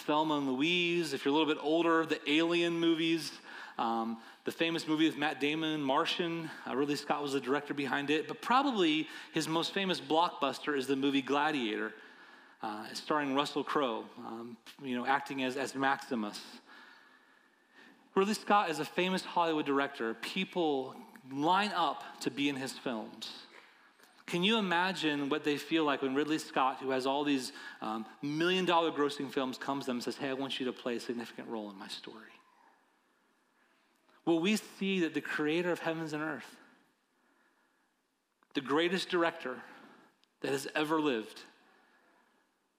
Thelma 0.00 0.36
and 0.36 0.48
Louise. 0.48 1.12
If 1.12 1.24
you're 1.24 1.32
a 1.32 1.36
little 1.36 1.52
bit 1.52 1.62
older, 1.62 2.04
the 2.04 2.20
Alien 2.30 2.78
movies. 2.78 3.32
Um, 3.78 4.18
the 4.44 4.50
famous 4.50 4.88
movie 4.88 5.06
with 5.06 5.16
Matt 5.16 5.40
Damon, 5.40 5.80
Martian. 5.80 6.50
Uh, 6.66 6.74
Ridley 6.74 6.96
Scott 6.96 7.22
was 7.22 7.32
the 7.32 7.40
director 7.40 7.74
behind 7.74 8.10
it. 8.10 8.26
But 8.26 8.42
probably 8.42 9.06
his 9.32 9.46
most 9.46 9.72
famous 9.72 10.00
blockbuster 10.00 10.76
is 10.76 10.86
the 10.86 10.96
movie 10.96 11.22
Gladiator, 11.22 11.92
uh, 12.62 12.86
starring 12.92 13.34
Russell 13.34 13.62
Crowe, 13.62 14.04
um, 14.26 14.56
you 14.82 14.96
know, 14.96 15.06
acting 15.06 15.44
as, 15.44 15.56
as 15.56 15.74
Maximus. 15.74 16.40
Ridley 18.18 18.34
Scott 18.34 18.68
is 18.68 18.80
a 18.80 18.84
famous 18.84 19.24
Hollywood 19.24 19.64
director. 19.64 20.14
People 20.14 20.94
line 21.30 21.70
up 21.74 22.02
to 22.20 22.30
be 22.30 22.48
in 22.48 22.56
his 22.56 22.72
films. 22.72 23.30
Can 24.26 24.42
you 24.42 24.58
imagine 24.58 25.28
what 25.28 25.44
they 25.44 25.56
feel 25.56 25.84
like 25.84 26.02
when 26.02 26.14
Ridley 26.14 26.38
Scott, 26.38 26.78
who 26.82 26.90
has 26.90 27.06
all 27.06 27.22
these 27.22 27.52
um, 27.80 28.04
million 28.20 28.64
dollar 28.64 28.90
grossing 28.90 29.30
films, 29.30 29.56
comes 29.56 29.84
to 29.84 29.86
them 29.86 29.96
and 29.96 30.04
says, 30.04 30.16
Hey, 30.16 30.28
I 30.28 30.32
want 30.34 30.58
you 30.58 30.66
to 30.66 30.72
play 30.72 30.96
a 30.96 31.00
significant 31.00 31.48
role 31.48 31.70
in 31.70 31.78
my 31.78 31.88
story? 31.88 32.16
Will 34.26 34.40
we 34.40 34.56
see 34.56 35.00
that 35.00 35.14
the 35.14 35.20
creator 35.20 35.70
of 35.70 35.78
heavens 35.78 36.12
and 36.12 36.22
earth, 36.22 36.56
the 38.54 38.60
greatest 38.60 39.08
director 39.08 39.56
that 40.42 40.50
has 40.50 40.66
ever 40.74 41.00
lived, 41.00 41.40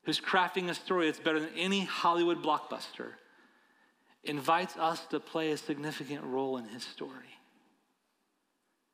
who's 0.03 0.19
crafting 0.19 0.69
a 0.69 0.75
story 0.75 1.05
that's 1.05 1.19
better 1.19 1.39
than 1.39 1.49
any 1.57 1.85
Hollywood 1.85 2.43
blockbuster, 2.43 3.13
invites 4.23 4.75
us 4.77 5.05
to 5.07 5.19
play 5.19 5.51
a 5.51 5.57
significant 5.57 6.23
role 6.23 6.57
in 6.57 6.65
his 6.65 6.83
story. 6.83 7.11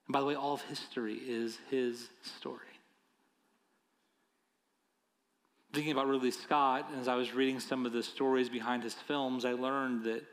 And 0.08 0.14
by 0.14 0.20
the 0.20 0.26
way, 0.26 0.36
all 0.36 0.54
of 0.54 0.62
history 0.64 1.16
is 1.16 1.58
his 1.70 2.10
story. 2.38 2.60
Thinking 5.74 5.92
about 5.92 6.08
Ridley 6.08 6.32
Scott, 6.32 6.90
as 7.00 7.08
I 7.08 7.16
was 7.16 7.34
reading 7.34 7.60
some 7.60 7.86
of 7.86 7.92
the 7.92 8.04
stories 8.04 8.50
behind 8.50 8.84
his 8.84 8.94
films, 8.94 9.44
I 9.44 9.54
learned 9.54 10.04
that 10.06 10.24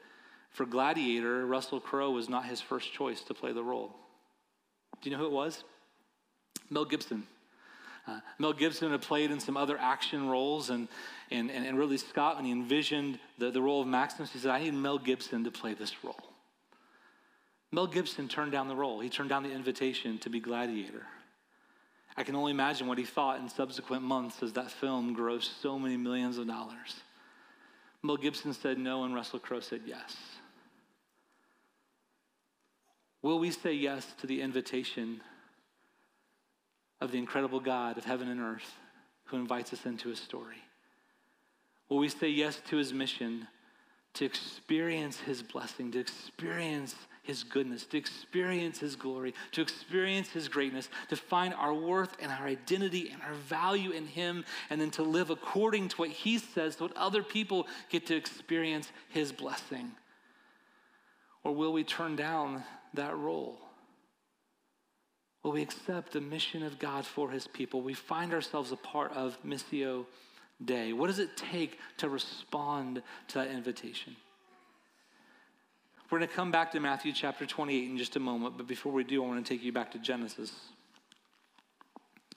for 0.51 0.67
Gladiator, 0.67 1.47
Russell 1.47 1.81
Crowe 1.81 2.11
was 2.11 2.29
not 2.29 2.45
his 2.45 2.61
first 2.61 2.93
choice 2.93 3.23
to 3.23 3.35
play 3.35 3.53
the 3.53 3.65
role. 3.65 3.97
Do 5.01 5.11
you 5.11 5.17
know 5.17 5.23
who 5.23 5.29
it 5.29 5.33
was? 5.33 5.65
Mel 6.71 6.85
Gibson. 6.85 7.27
Uh, 8.07 8.19
Mel 8.39 8.53
Gibson 8.53 8.91
had 8.91 9.03
played 9.03 9.31
in 9.31 9.39
some 9.39 9.57
other 9.57 9.79
action 9.79 10.29
roles, 10.29 10.71
and, 10.71 10.89
and, 11.31 11.51
and 11.51 11.79
Ridley 11.79 11.99
Scott, 11.99 12.37
when 12.37 12.45
he 12.45 12.51
envisioned 12.51 13.19
the, 13.39 13.51
the 13.51 13.63
role 13.63 13.81
of 13.81 13.87
Maximus, 13.87 14.33
he 14.33 14.39
said, 14.41 14.51
I 14.51 14.61
need 14.61 14.75
Mel 14.75 14.99
Gibson 14.99 15.45
to 15.45 15.51
play 15.51 15.75
this 15.75 15.93
role. 16.03 16.33
Mel 17.71 17.87
Gibson 17.87 18.29
turned 18.29 18.53
down 18.53 18.69
the 18.69 18.77
role, 18.77 19.01
he 19.01 19.09
turned 19.09 19.31
down 19.31 19.45
the 19.45 19.53
invitation 19.53 20.19
to 20.19 20.31
be 20.31 20.41
Gladiator. 20.41 21.07
I 22.17 22.25
can 22.25 22.35
only 22.35 22.51
imagine 22.51 22.89
what 22.89 22.99
he 22.99 23.05
thought 23.05 23.41
in 23.41 23.49
subsequent 23.49 24.03
months 24.03 24.43
as 24.43 24.53
that 24.53 24.71
film 24.71 25.17
grossed 25.17 25.61
so 25.63 25.79
many 25.79 25.97
millions 25.97 26.37
of 26.39 26.47
dollars. 26.47 27.01
Mel 28.03 28.17
Gibson 28.17 28.53
said 28.53 28.79
no, 28.79 29.05
and 29.05 29.15
Russell 29.15 29.39
Crowe 29.39 29.61
said 29.61 29.83
yes. 29.87 30.17
Will 33.23 33.39
we 33.39 33.53
say 33.53 33.73
yes 33.73 34.07
to 34.21 34.27
the 34.27 34.43
invitation 34.43 35.21
of 37.03 37.11
the 37.11 37.19
incredible 37.19 37.59
God 37.59 37.99
of 37.99 38.05
heaven 38.05 38.29
and 38.29 38.41
earth 38.41 38.77
who 39.25 39.37
invites 39.37 39.73
us 39.73 39.85
into 39.85 40.09
his 40.09 40.21
story? 40.21 40.63
Will 41.89 41.99
we 41.99 42.09
say 42.09 42.29
yes 42.29 42.61
to 42.69 42.77
his 42.77 42.93
mission 42.93 43.49
to 44.15 44.25
experience 44.25 45.19
his 45.19 45.43
blessing, 45.43 45.91
to 45.91 45.99
experience 45.99 46.95
his 47.23 47.43
goodness, 47.43 47.87
to 47.87 47.97
experience 47.97 48.79
his 48.79 48.95
glory, 48.95 49.35
to 49.51 49.63
experience 49.63 50.29
his 50.29 50.49
greatness, 50.49 50.89
to 51.09 51.17
find 51.17 51.55
our 51.55 51.75
worth 51.75 52.15
and 52.21 52.31
our 52.31 52.47
identity 52.47 53.11
and 53.11 53.21
our 53.23 53.35
value 53.35 53.91
in 53.91 54.07
him, 54.07 54.45
and 54.71 54.81
then 54.81 54.91
to 54.91 55.03
live 55.03 55.31
according 55.31 55.89
to 55.89 55.97
what 55.97 56.11
he 56.11 56.39
says 56.39 56.77
so 56.77 56.87
that 56.87 56.97
other 56.97 57.23
people 57.23 57.67
get 57.91 58.07
to 58.07 58.15
experience 58.15 58.93
his 59.09 59.33
blessing? 59.33 59.91
Or 61.43 61.53
will 61.53 61.73
we 61.73 61.83
turn 61.83 62.15
down 62.15 62.63
that 62.95 63.17
role? 63.17 63.59
Will 65.43 65.53
we 65.53 65.63
accept 65.63 66.13
the 66.13 66.21
mission 66.21 66.63
of 66.63 66.79
God 66.79 67.05
for 67.05 67.31
his 67.31 67.49
people? 67.49 67.81
We 67.81 67.95
find 67.95 68.33
ourselves 68.33 68.71
a 68.71 68.77
part 68.77 69.13
of 69.13 69.37
Missio 69.45 70.07
Dei. 70.65 70.93
What 70.93 71.09
does 71.09 71.19
it 71.19 71.37
take 71.37 71.79
to 71.99 72.09
respond 72.09 73.03
to 73.29 73.35
that 73.39 73.49
invitation? 73.51 74.15
We're 76.11 76.19
going 76.19 76.29
to 76.29 76.35
come 76.35 76.53
back 76.53 76.71
to 76.73 76.81
Matthew 76.81 77.13
chapter 77.13 77.47
28 77.47 77.91
in 77.91 77.99
just 77.99 78.17
a 78.17 78.21
moment, 78.21 78.57
but 78.57 78.69
before 78.69 78.93
we 78.93 79.03
do, 79.03 79.25
I 79.25 79.27
want 79.27 79.45
to 79.45 79.55
take 79.55 79.65
you 79.65 79.73
back 79.73 79.91
to 79.93 79.99
Genesis. 79.99 80.53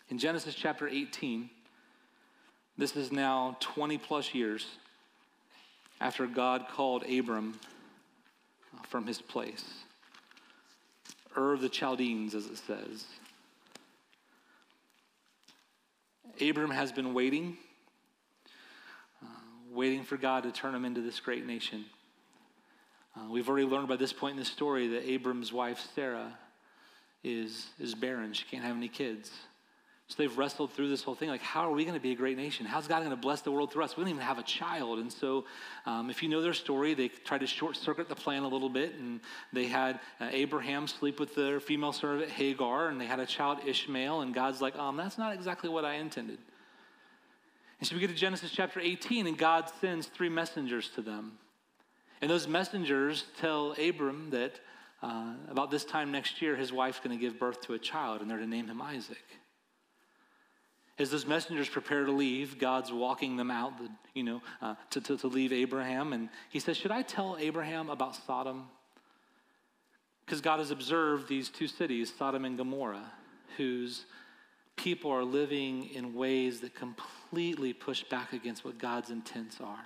In 0.10 0.18
Genesis 0.18 0.56
chapter 0.56 0.88
18, 0.88 1.50
this 2.78 2.96
is 2.96 3.12
now 3.12 3.58
20 3.60 3.98
plus 3.98 4.34
years 4.34 4.66
after 6.00 6.26
God 6.26 6.68
called 6.72 7.04
Abram 7.04 7.60
uh, 8.74 8.82
from 8.88 9.06
his 9.06 9.22
place. 9.22 9.66
Ur 11.38 11.54
of 11.54 11.62
the 11.62 11.70
Chaldeans, 11.70 12.34
as 12.34 12.46
it 12.46 12.58
says. 12.58 13.06
Abram 16.42 16.72
has 16.72 16.92
been 16.92 17.14
waiting, 17.14 17.58
uh, 19.24 19.28
waiting 19.72 20.04
for 20.04 20.18
God 20.18 20.44
to 20.44 20.52
turn 20.52 20.76
him 20.76 20.84
into 20.84 21.02
this 21.02 21.20
great 21.20 21.46
nation. 21.46 21.86
Uh, 23.16 23.30
we've 23.30 23.48
already 23.48 23.66
learned 23.66 23.88
by 23.88 23.96
this 23.96 24.12
point 24.12 24.34
in 24.34 24.40
the 24.40 24.46
story 24.46 24.88
that 24.90 25.10
Abram's 25.10 25.54
wife, 25.54 25.88
Sarah, 25.96 26.38
is, 27.24 27.68
is 27.80 27.96
barren. 27.96 28.34
She 28.34 28.44
can't 28.46 28.64
have 28.64 28.76
any 28.76 28.90
kids. 28.90 29.32
So 30.08 30.16
they've 30.20 30.38
wrestled 30.38 30.72
through 30.72 30.90
this 30.90 31.02
whole 31.02 31.16
thing 31.16 31.30
like, 31.30 31.42
how 31.42 31.68
are 31.68 31.72
we 31.72 31.84
going 31.84 31.96
to 31.96 32.02
be 32.02 32.12
a 32.12 32.16
great 32.16 32.38
nation? 32.38 32.68
How's 32.68 32.88
God 32.88 33.00
going 33.00 33.10
to 33.10 33.16
bless 33.16 33.42
the 33.42 33.52
world 33.52 33.74
through 33.74 33.86
us? 33.86 33.98
We 33.98 34.04
don't 34.04 34.12
even 34.12 34.22
have 34.22 34.38
a 34.38 34.44
child. 34.44 35.00
And 35.00 35.12
so, 35.12 35.46
um, 35.88 36.12
if 36.12 36.22
you 36.22 36.30
know 36.30 36.42
their 36.42 36.54
story, 36.54 36.94
they 36.94 37.08
tried 37.08 37.40
to 37.40 37.48
short 37.48 37.76
circuit 37.76 38.08
the 38.08 38.16
plan 38.16 38.44
a 38.44 38.48
little 38.48 38.70
bit. 38.70 38.94
And 38.96 39.20
they 39.52 39.66
had 39.66 40.00
uh, 40.20 40.30
Abraham 40.32 40.88
sleep 40.88 41.20
with 41.20 41.34
their 41.34 41.60
female 41.60 41.92
servant 41.92 42.30
Hagar, 42.30 42.90
and 42.90 43.02
they 43.02 43.08
had 43.08 43.20
a 43.20 43.26
child, 43.26 43.60
Ishmael. 43.66 44.22
And 44.22 44.32
God's 44.32 44.62
like, 44.62 44.76
um, 44.76 44.96
that's 44.96 45.18
not 45.18 45.34
exactly 45.34 45.72
what 45.72 45.86
I 45.86 45.96
intended. 45.96 46.38
And 47.80 47.88
so 47.88 47.96
we 47.96 48.00
get 48.00 48.12
to 48.12 48.16
Genesis 48.16 48.52
chapter 48.52 48.80
18, 48.80 49.26
and 49.26 49.36
God 49.36 49.72
sends 49.82 50.06
three 50.06 50.30
messengers 50.30 50.90
to 50.90 51.02
them. 51.02 51.40
And 52.22 52.30
those 52.30 52.48
messengers 52.48 53.26
tell 53.40 53.76
Abram 53.84 54.30
that 54.30 54.60
uh, 55.02 55.34
about 55.50 55.72
this 55.72 55.84
time 55.84 56.12
next 56.12 56.44
year, 56.44 56.56
his 56.56 56.72
wife's 56.72 57.00
going 57.00 57.18
to 57.18 57.22
give 57.22 57.40
birth 57.40 57.62
to 57.62 57.74
a 57.74 57.80
child, 57.80 58.22
and 58.22 58.30
they're 58.30 58.38
to 58.38 58.46
name 58.46 58.68
him 58.68 58.84
Isaac. 58.84 59.24
As 60.98 61.12
those 61.12 61.26
messengers 61.26 61.68
prepare 61.68 62.06
to 62.06 62.12
leave, 62.12 62.58
God's 62.58 62.92
walking 62.92 63.36
them 63.36 63.52
out, 63.52 63.74
you 64.14 64.24
know, 64.24 64.42
uh, 64.62 64.76
to, 64.92 65.02
to, 65.02 65.18
to 65.18 65.28
leave 65.28 65.52
Abraham. 65.52 66.14
And 66.14 66.30
he 66.50 66.60
says, 66.60 66.78
Should 66.78 66.92
I 66.92 67.02
tell 67.02 67.38
Abraham 67.40 67.90
about 67.90 68.16
Sodom? 68.16 68.64
Because 70.26 70.42
God 70.42 70.60
has 70.60 70.72
observed 70.72 71.28
these 71.28 71.50
two 71.50 71.68
cities, 71.68 72.14
Sodom 72.18 72.46
and 72.46 72.58
Gomorrah, 72.58 73.12
whose 73.58 74.06
people 74.76 75.12
are 75.12 75.24
living 75.24 75.90
in 75.90 76.14
ways 76.14 76.62
that 76.62 76.76
completely 76.76 77.74
push 77.74 78.04
back 78.04 78.34
against 78.34 78.66
what 78.66 78.78
God's 78.78 79.10
intents 79.10 79.60
are. 79.62 79.86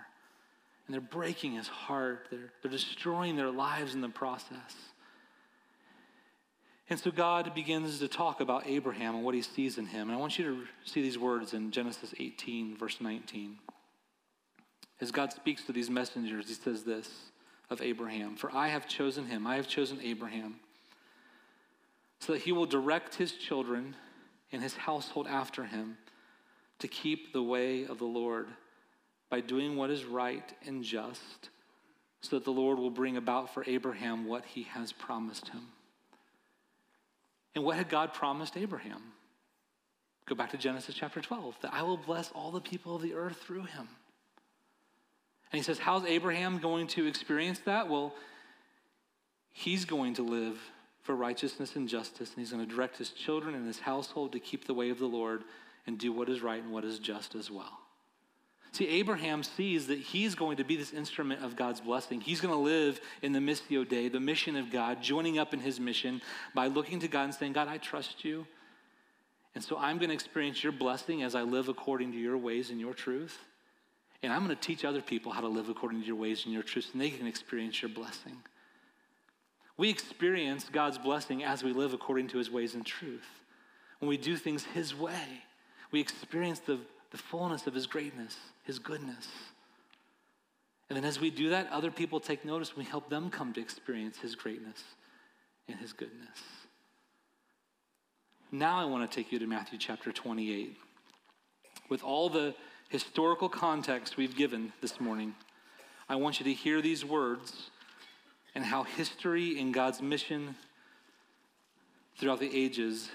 And 0.87 0.93
they're 0.93 1.01
breaking 1.01 1.53
his 1.53 1.67
heart, 1.67 2.27
they're, 2.31 2.51
they're 2.61 2.71
destroying 2.71 3.35
their 3.35 3.51
lives 3.51 3.93
in 3.93 4.01
the 4.01 4.09
process. 4.09 4.75
And 6.89 6.99
so 6.99 7.11
God 7.11 7.53
begins 7.53 7.99
to 7.99 8.07
talk 8.07 8.41
about 8.41 8.65
Abraham 8.65 9.15
and 9.15 9.23
what 9.23 9.35
he 9.35 9.43
sees 9.43 9.77
in 9.77 9.85
him. 9.85 10.09
And 10.09 10.17
I 10.17 10.19
want 10.19 10.39
you 10.39 10.45
to 10.45 10.91
see 10.91 11.01
these 11.03 11.19
words 11.19 11.53
in 11.53 11.69
Genesis 11.69 12.15
18, 12.19 12.75
verse 12.75 12.97
19. 12.99 13.57
As 14.99 15.11
God 15.11 15.31
speaks 15.31 15.63
to 15.65 15.71
these 15.71 15.89
messengers, 15.89 16.47
he 16.47 16.55
says 16.55 16.83
this 16.83 17.09
of 17.69 17.81
Abraham 17.81 18.35
For 18.35 18.51
I 18.55 18.69
have 18.69 18.87
chosen 18.87 19.27
him, 19.27 19.45
I 19.45 19.55
have 19.55 19.67
chosen 19.67 19.99
Abraham, 20.01 20.55
so 22.19 22.33
that 22.33 22.41
he 22.41 22.51
will 22.51 22.65
direct 22.65 23.15
his 23.15 23.33
children 23.33 23.95
and 24.51 24.63
his 24.63 24.75
household 24.75 25.27
after 25.27 25.65
him 25.65 25.97
to 26.79 26.87
keep 26.87 27.33
the 27.33 27.43
way 27.43 27.85
of 27.85 27.99
the 27.99 28.05
Lord 28.05 28.47
by 29.29 29.41
doing 29.41 29.75
what 29.75 29.91
is 29.91 30.05
right 30.05 30.53
and 30.65 30.83
just, 30.83 31.49
so 32.21 32.37
that 32.37 32.45
the 32.45 32.51
Lord 32.51 32.79
will 32.79 32.89
bring 32.89 33.15
about 33.15 33.53
for 33.53 33.63
Abraham 33.67 34.25
what 34.25 34.43
he 34.43 34.63
has 34.63 34.91
promised 34.91 35.49
him. 35.49 35.67
And 37.55 37.63
what 37.63 37.77
had 37.77 37.89
God 37.89 38.13
promised 38.13 38.57
Abraham? 38.57 39.01
Go 40.25 40.35
back 40.35 40.51
to 40.51 40.57
Genesis 40.57 40.95
chapter 40.95 41.21
12 41.21 41.55
that 41.61 41.73
I 41.73 41.81
will 41.81 41.97
bless 41.97 42.31
all 42.31 42.51
the 42.51 42.61
people 42.61 42.95
of 42.95 43.01
the 43.01 43.15
earth 43.15 43.37
through 43.37 43.63
him. 43.63 43.87
And 45.51 45.57
he 45.57 45.63
says, 45.63 45.79
How's 45.79 46.05
Abraham 46.05 46.59
going 46.59 46.87
to 46.87 47.07
experience 47.07 47.59
that? 47.65 47.89
Well, 47.89 48.13
he's 49.51 49.85
going 49.85 50.13
to 50.15 50.23
live 50.23 50.59
for 51.01 51.15
righteousness 51.15 51.75
and 51.75 51.89
justice, 51.89 52.29
and 52.29 52.37
he's 52.37 52.51
going 52.51 52.67
to 52.67 52.71
direct 52.71 52.97
his 52.97 53.09
children 53.09 53.55
and 53.55 53.65
his 53.65 53.79
household 53.79 54.33
to 54.33 54.39
keep 54.39 54.67
the 54.67 54.73
way 54.75 54.91
of 54.91 54.99
the 54.99 55.07
Lord 55.07 55.43
and 55.87 55.97
do 55.97 56.13
what 56.13 56.29
is 56.29 56.41
right 56.41 56.61
and 56.61 56.71
what 56.71 56.85
is 56.85 56.99
just 56.99 57.33
as 57.33 57.49
well. 57.49 57.79
See, 58.71 58.87
Abraham 58.87 59.41
sees 59.41 59.87
that 59.87 59.97
he's 59.97 60.35
going 60.35 60.57
to 60.57 60.63
be 60.63 60.75
this 60.75 60.93
instrument 60.93 61.43
of 61.43 61.55
God's 61.55 61.81
blessing. 61.81 62.21
He's 62.21 62.39
going 62.39 62.53
to 62.53 62.59
live 62.59 63.01
in 63.21 63.31
the 63.31 63.39
Missio 63.39 63.87
Dei, 63.87 64.09
the 64.09 64.19
mission 64.19 64.55
of 64.55 64.71
God, 64.71 65.01
joining 65.01 65.39
up 65.39 65.53
in 65.53 65.59
his 65.59 65.79
mission 65.79 66.21
by 66.53 66.67
looking 66.67 66.99
to 66.99 67.07
God 67.07 67.23
and 67.23 67.33
saying, 67.33 67.53
God, 67.53 67.67
I 67.67 67.77
trust 67.77 68.23
you. 68.23 68.45
And 69.55 69.63
so 69.63 69.77
I'm 69.77 69.97
going 69.97 70.09
to 70.09 70.13
experience 70.13 70.63
your 70.63 70.71
blessing 70.71 71.23
as 71.23 71.33
I 71.33 71.41
live 71.41 71.67
according 71.67 72.11
to 72.11 72.17
your 72.17 72.37
ways 72.37 72.69
and 72.69 72.79
your 72.79 72.93
truth. 72.93 73.39
And 74.21 74.31
I'm 74.31 74.43
going 74.43 74.55
to 74.55 74.61
teach 74.61 74.85
other 74.85 75.01
people 75.01 75.31
how 75.31 75.41
to 75.41 75.47
live 75.47 75.69
according 75.69 76.01
to 76.01 76.07
your 76.07 76.15
ways 76.15 76.43
and 76.45 76.53
your 76.53 76.63
truth, 76.63 76.89
and 76.93 77.01
they 77.01 77.09
can 77.09 77.25
experience 77.25 77.81
your 77.81 77.89
blessing. 77.89 78.37
We 79.77 79.89
experience 79.89 80.67
God's 80.71 80.97
blessing 80.97 81.43
as 81.43 81.63
we 81.63 81.71
live 81.71 81.93
according 81.93 82.27
to 82.29 82.37
his 82.37 82.51
ways 82.51 82.75
and 82.75 82.85
truth. 82.85 83.27
When 83.99 84.09
we 84.09 84.17
do 84.17 84.35
things 84.35 84.65
his 84.65 84.93
way, 84.93 85.43
we 85.91 86.01
experience 86.01 86.59
the, 86.59 86.79
the 87.11 87.17
fullness 87.17 87.65
of 87.65 87.73
his 87.73 87.87
greatness 87.87 88.35
his 88.69 88.77
goodness. 88.77 89.27
And 90.89 90.95
then 90.95 91.03
as 91.03 91.19
we 91.19 91.31
do 91.31 91.49
that, 91.49 91.67
other 91.71 91.89
people 91.89 92.19
take 92.19 92.45
notice 92.45 92.77
we 92.77 92.83
help 92.83 93.09
them 93.09 93.31
come 93.31 93.51
to 93.53 93.59
experience 93.59 94.19
his 94.19 94.35
greatness 94.35 94.83
and 95.67 95.79
his 95.79 95.91
goodness. 95.91 96.37
Now 98.51 98.79
I 98.79 98.85
want 98.85 99.09
to 99.09 99.15
take 99.15 99.31
you 99.31 99.39
to 99.39 99.47
Matthew 99.47 99.79
chapter 99.79 100.11
28. 100.11 100.77
With 101.89 102.03
all 102.03 102.29
the 102.29 102.53
historical 102.89 103.49
context 103.49 104.17
we've 104.17 104.35
given 104.35 104.71
this 104.81 105.01
morning, 105.01 105.33
I 106.07 106.17
want 106.17 106.39
you 106.39 106.43
to 106.43 106.53
hear 106.53 106.79
these 106.79 107.03
words 107.03 107.71
and 108.53 108.63
how 108.63 108.83
history 108.83 109.59
and 109.59 109.73
God's 109.73 109.99
mission 109.99 110.53
throughout 112.19 112.39
the 112.39 112.55
ages 112.55 113.09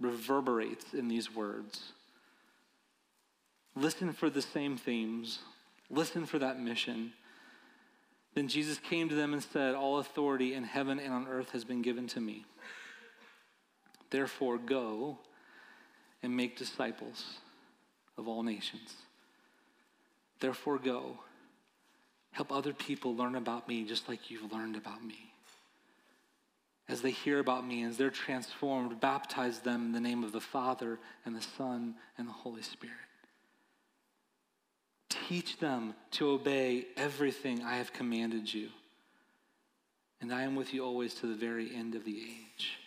reverberates 0.00 0.94
in 0.94 1.06
these 1.06 1.32
words. 1.32 1.92
Listen 3.76 4.14
for 4.14 4.30
the 4.30 4.42
same 4.42 4.78
themes. 4.78 5.40
Listen 5.90 6.24
for 6.24 6.38
that 6.38 6.58
mission. 6.58 7.12
Then 8.34 8.48
Jesus 8.48 8.78
came 8.78 9.08
to 9.08 9.14
them 9.14 9.34
and 9.34 9.42
said, 9.42 9.74
All 9.74 9.98
authority 9.98 10.54
in 10.54 10.64
heaven 10.64 10.98
and 10.98 11.12
on 11.12 11.28
earth 11.28 11.50
has 11.50 11.64
been 11.64 11.82
given 11.82 12.06
to 12.08 12.20
me. 12.20 12.46
Therefore, 14.10 14.56
go 14.56 15.18
and 16.22 16.36
make 16.36 16.56
disciples 16.56 17.38
of 18.16 18.26
all 18.26 18.42
nations. 18.42 18.94
Therefore, 20.40 20.78
go. 20.78 21.18
Help 22.32 22.52
other 22.52 22.72
people 22.72 23.14
learn 23.14 23.34
about 23.34 23.68
me 23.68 23.84
just 23.84 24.08
like 24.08 24.30
you've 24.30 24.52
learned 24.52 24.76
about 24.76 25.04
me. 25.04 25.32
As 26.88 27.00
they 27.00 27.10
hear 27.10 27.40
about 27.40 27.66
me, 27.66 27.82
as 27.84 27.96
they're 27.96 28.10
transformed, 28.10 29.00
baptize 29.00 29.60
them 29.60 29.86
in 29.86 29.92
the 29.92 30.00
name 30.00 30.22
of 30.22 30.32
the 30.32 30.40
Father 30.40 30.98
and 31.24 31.34
the 31.34 31.42
Son 31.42 31.94
and 32.16 32.28
the 32.28 32.32
Holy 32.32 32.62
Spirit. 32.62 33.05
Teach 35.28 35.58
them 35.58 35.94
to 36.12 36.30
obey 36.30 36.86
everything 36.96 37.62
I 37.62 37.78
have 37.78 37.92
commanded 37.92 38.52
you. 38.52 38.68
And 40.20 40.32
I 40.32 40.42
am 40.42 40.54
with 40.54 40.72
you 40.72 40.84
always 40.84 41.14
to 41.14 41.26
the 41.26 41.34
very 41.34 41.74
end 41.74 41.96
of 41.96 42.04
the 42.04 42.16
age. 42.16 42.78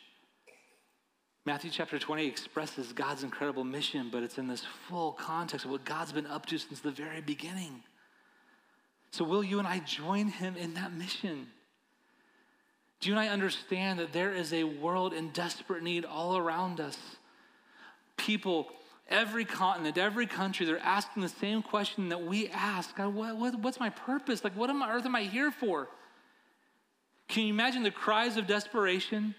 Matthew 1.46 1.70
chapter 1.70 2.00
20 2.00 2.26
expresses 2.26 2.94
God's 2.94 3.24
incredible 3.24 3.66
mission, 3.66 4.10
but 4.10 4.24
it's 4.24 4.38
in 4.38 4.48
this 4.48 4.64
full 4.88 5.12
context 5.14 5.66
of 5.66 5.72
what 5.72 5.84
God's 5.84 6.14
been 6.14 6.28
up 6.28 6.46
to 6.46 6.58
since 6.58 6.80
the 6.80 6.92
very 6.92 7.20
beginning. 7.20 7.84
So, 9.12 9.26
will 9.26 9.44
you 9.44 9.60
and 9.60 9.68
I 9.68 9.80
join 9.80 10.28
him 10.28 10.56
in 10.56 10.76
that 10.76 10.94
mission? 10.94 11.48
Do 13.02 13.10
you 13.10 13.18
and 13.18 13.20
I 13.20 13.34
understand 13.34 14.00
that 14.00 14.14
there 14.14 14.34
is 14.34 14.54
a 14.54 14.64
world 14.64 15.14
in 15.14 15.30
desperate 15.32 15.84
need 15.84 16.06
all 16.06 16.38
around 16.38 16.80
us? 16.80 16.98
People 18.16 18.68
every 19.10 19.44
continent, 19.44 19.98
every 19.98 20.28
country, 20.28 20.66
they're 20.66 20.80
asking 20.80 21.24
the 21.24 21.30
same 21.30 21.62
question 21.62 22.10
that 22.10 22.22
we 22.22 22.48
ask 22.50 22.96
God, 22.96 23.14
what, 23.14 23.36
what, 23.36 23.60
what's 23.60 23.80
my 23.80 23.90
purpose? 23.90 24.44
Like, 24.44 24.56
what 24.56 24.70
on 24.70 24.82
earth 24.82 25.06
am 25.06 25.16
I 25.16 25.24
here 25.24 25.52
for? 25.52 25.88
Can 27.28 27.44
you 27.44 27.54
imagine 27.54 27.84
the 27.84 27.92
cries 27.92 28.38
of 28.38 28.48
desperation 28.48 29.36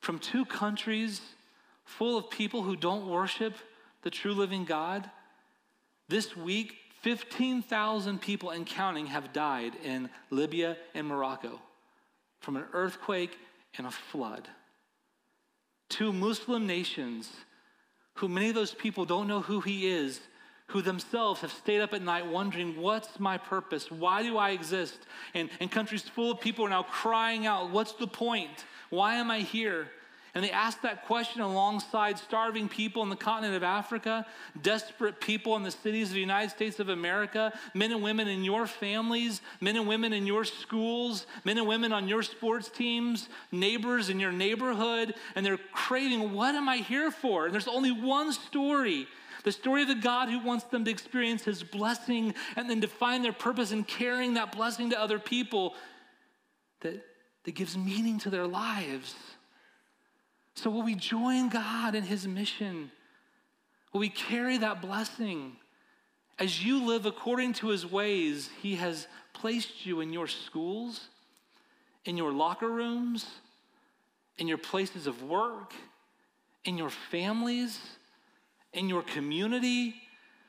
from 0.00 0.18
two 0.18 0.44
countries 0.44 1.20
full 1.84 2.16
of 2.16 2.30
people 2.30 2.62
who 2.62 2.76
don't 2.76 3.08
worship 3.08 3.54
the 4.02 4.10
true 4.10 4.32
living 4.32 4.64
God? 4.64 5.10
This 6.08 6.36
week, 6.36 6.76
15,000 7.02 8.20
people 8.20 8.50
and 8.50 8.66
counting 8.66 9.06
have 9.06 9.32
died 9.32 9.72
in 9.84 10.10
Libya 10.30 10.76
and 10.94 11.06
Morocco 11.06 11.60
from 12.40 12.56
an 12.56 12.64
earthquake 12.72 13.36
and 13.76 13.86
a 13.86 13.90
flood. 13.90 14.48
Two 15.88 16.12
Muslim 16.12 16.66
nations 16.66 17.30
who 18.18 18.28
many 18.28 18.48
of 18.48 18.54
those 18.54 18.74
people 18.74 19.04
don't 19.04 19.28
know 19.28 19.40
who 19.40 19.60
he 19.60 19.86
is, 19.86 20.20
who 20.66 20.82
themselves 20.82 21.40
have 21.40 21.52
stayed 21.52 21.80
up 21.80 21.94
at 21.94 22.02
night 22.02 22.26
wondering, 22.26 22.76
what's 22.76 23.20
my 23.20 23.38
purpose? 23.38 23.90
Why 23.90 24.24
do 24.24 24.36
I 24.36 24.50
exist? 24.50 24.98
And, 25.34 25.48
and 25.60 25.70
countries 25.70 26.02
full 26.02 26.32
of 26.32 26.40
people 26.40 26.66
are 26.66 26.68
now 26.68 26.82
crying 26.82 27.46
out, 27.46 27.70
what's 27.70 27.92
the 27.92 28.08
point? 28.08 28.64
Why 28.90 29.14
am 29.14 29.30
I 29.30 29.40
here? 29.40 29.88
And 30.34 30.44
they 30.44 30.50
ask 30.50 30.82
that 30.82 31.06
question 31.06 31.40
alongside 31.40 32.18
starving 32.18 32.68
people 32.68 33.02
in 33.02 33.08
the 33.08 33.16
continent 33.16 33.56
of 33.56 33.62
Africa, 33.62 34.26
desperate 34.62 35.20
people 35.20 35.56
in 35.56 35.62
the 35.62 35.70
cities 35.70 36.08
of 36.08 36.14
the 36.14 36.20
United 36.20 36.50
States 36.50 36.78
of 36.80 36.90
America, 36.90 37.52
men 37.74 37.92
and 37.92 38.02
women 38.02 38.28
in 38.28 38.44
your 38.44 38.66
families, 38.66 39.40
men 39.60 39.76
and 39.76 39.88
women 39.88 40.12
in 40.12 40.26
your 40.26 40.44
schools, 40.44 41.26
men 41.44 41.58
and 41.58 41.66
women 41.66 41.92
on 41.92 42.08
your 42.08 42.22
sports 42.22 42.68
teams, 42.68 43.28
neighbors 43.50 44.10
in 44.10 44.20
your 44.20 44.32
neighborhood, 44.32 45.14
and 45.34 45.44
they're 45.44 45.58
craving, 45.72 46.32
what 46.32 46.54
am 46.54 46.68
I 46.68 46.78
here 46.78 47.10
for? 47.10 47.46
And 47.46 47.54
there's 47.54 47.68
only 47.68 47.90
one 47.90 48.32
story 48.32 49.06
The 49.44 49.52
story 49.52 49.82
of 49.82 49.88
the 49.88 49.94
God 49.94 50.28
who 50.28 50.40
wants 50.40 50.64
them 50.64 50.84
to 50.84 50.90
experience 50.90 51.44
his 51.44 51.62
blessing 51.62 52.34
and 52.56 52.68
then 52.68 52.80
to 52.80 52.88
find 52.88 53.24
their 53.24 53.32
purpose 53.32 53.72
in 53.72 53.84
carrying 53.84 54.34
that 54.34 54.52
blessing 54.52 54.90
to 54.90 55.00
other 55.00 55.18
people 55.18 55.74
that, 56.80 57.02
that 57.44 57.54
gives 57.54 57.76
meaning 57.76 58.18
to 58.20 58.30
their 58.30 58.46
lives. 58.46 59.14
So, 60.58 60.70
will 60.70 60.82
we 60.82 60.96
join 60.96 61.50
God 61.50 61.94
in 61.94 62.02
his 62.02 62.26
mission? 62.26 62.90
Will 63.92 64.00
we 64.00 64.08
carry 64.08 64.58
that 64.58 64.82
blessing? 64.82 65.52
As 66.36 66.64
you 66.64 66.84
live 66.84 67.06
according 67.06 67.52
to 67.54 67.68
his 67.68 67.86
ways, 67.86 68.50
he 68.60 68.74
has 68.74 69.06
placed 69.34 69.86
you 69.86 70.00
in 70.00 70.12
your 70.12 70.26
schools, 70.26 71.10
in 72.04 72.16
your 72.16 72.32
locker 72.32 72.68
rooms, 72.68 73.24
in 74.36 74.48
your 74.48 74.58
places 74.58 75.06
of 75.06 75.22
work, 75.22 75.74
in 76.64 76.76
your 76.76 76.90
families, 76.90 77.78
in 78.72 78.88
your 78.88 79.02
community, 79.02 79.94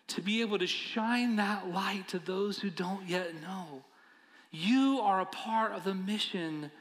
to 0.08 0.24
be 0.24 0.42
able 0.42 0.58
to 0.58 0.66
shine 0.66 1.36
that 1.36 1.72
light 1.72 2.08
to 2.08 2.18
those 2.18 2.58
who 2.58 2.72
don't 2.72 3.08
yet 3.08 3.40
know. 3.44 3.84
You 4.50 5.02
are 5.04 5.22
a 5.22 5.28
part 5.28 5.74
of 5.74 5.84
the 5.84 5.94
mission 5.94 6.72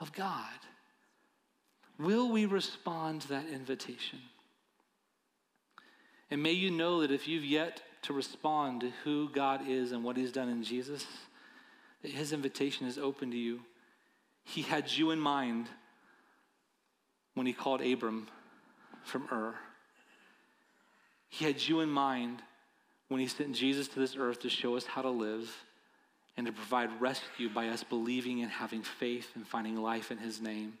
of 0.00 0.14
God. 0.14 0.48
Will 1.98 2.30
we 2.30 2.46
respond 2.46 3.22
to 3.22 3.28
that 3.28 3.48
invitation? 3.48 4.18
And 6.30 6.42
may 6.42 6.52
you 6.52 6.70
know 6.70 7.02
that 7.02 7.12
if 7.12 7.28
you've 7.28 7.44
yet 7.44 7.82
to 8.02 8.12
respond 8.12 8.80
to 8.80 8.90
who 9.04 9.28
God 9.28 9.68
is 9.68 9.92
and 9.92 10.02
what 10.02 10.16
He's 10.16 10.32
done 10.32 10.48
in 10.48 10.62
Jesus, 10.62 11.06
that 12.02 12.10
His 12.10 12.32
invitation 12.32 12.86
is 12.86 12.98
open 12.98 13.30
to 13.30 13.36
you. 13.36 13.60
He 14.44 14.62
had 14.62 14.90
you 14.90 15.10
in 15.10 15.18
mind 15.18 15.68
when 17.34 17.46
He 17.46 17.52
called 17.52 17.80
Abram 17.80 18.26
from 19.04 19.28
Ur. 19.30 19.54
He 21.28 21.44
had 21.44 21.66
you 21.66 21.80
in 21.80 21.88
mind 21.88 22.42
when 23.08 23.20
He 23.20 23.26
sent 23.28 23.54
Jesus 23.54 23.88
to 23.88 24.00
this 24.00 24.16
earth 24.18 24.40
to 24.40 24.50
show 24.50 24.76
us 24.76 24.86
how 24.86 25.02
to 25.02 25.10
live 25.10 25.50
and 26.36 26.46
to 26.46 26.52
provide 26.52 27.00
rescue 27.00 27.48
by 27.48 27.68
us 27.68 27.84
believing 27.84 28.42
and 28.42 28.50
having 28.50 28.82
faith 28.82 29.30
and 29.34 29.46
finding 29.46 29.76
life 29.76 30.10
in 30.10 30.18
His 30.18 30.40
name. 30.40 30.74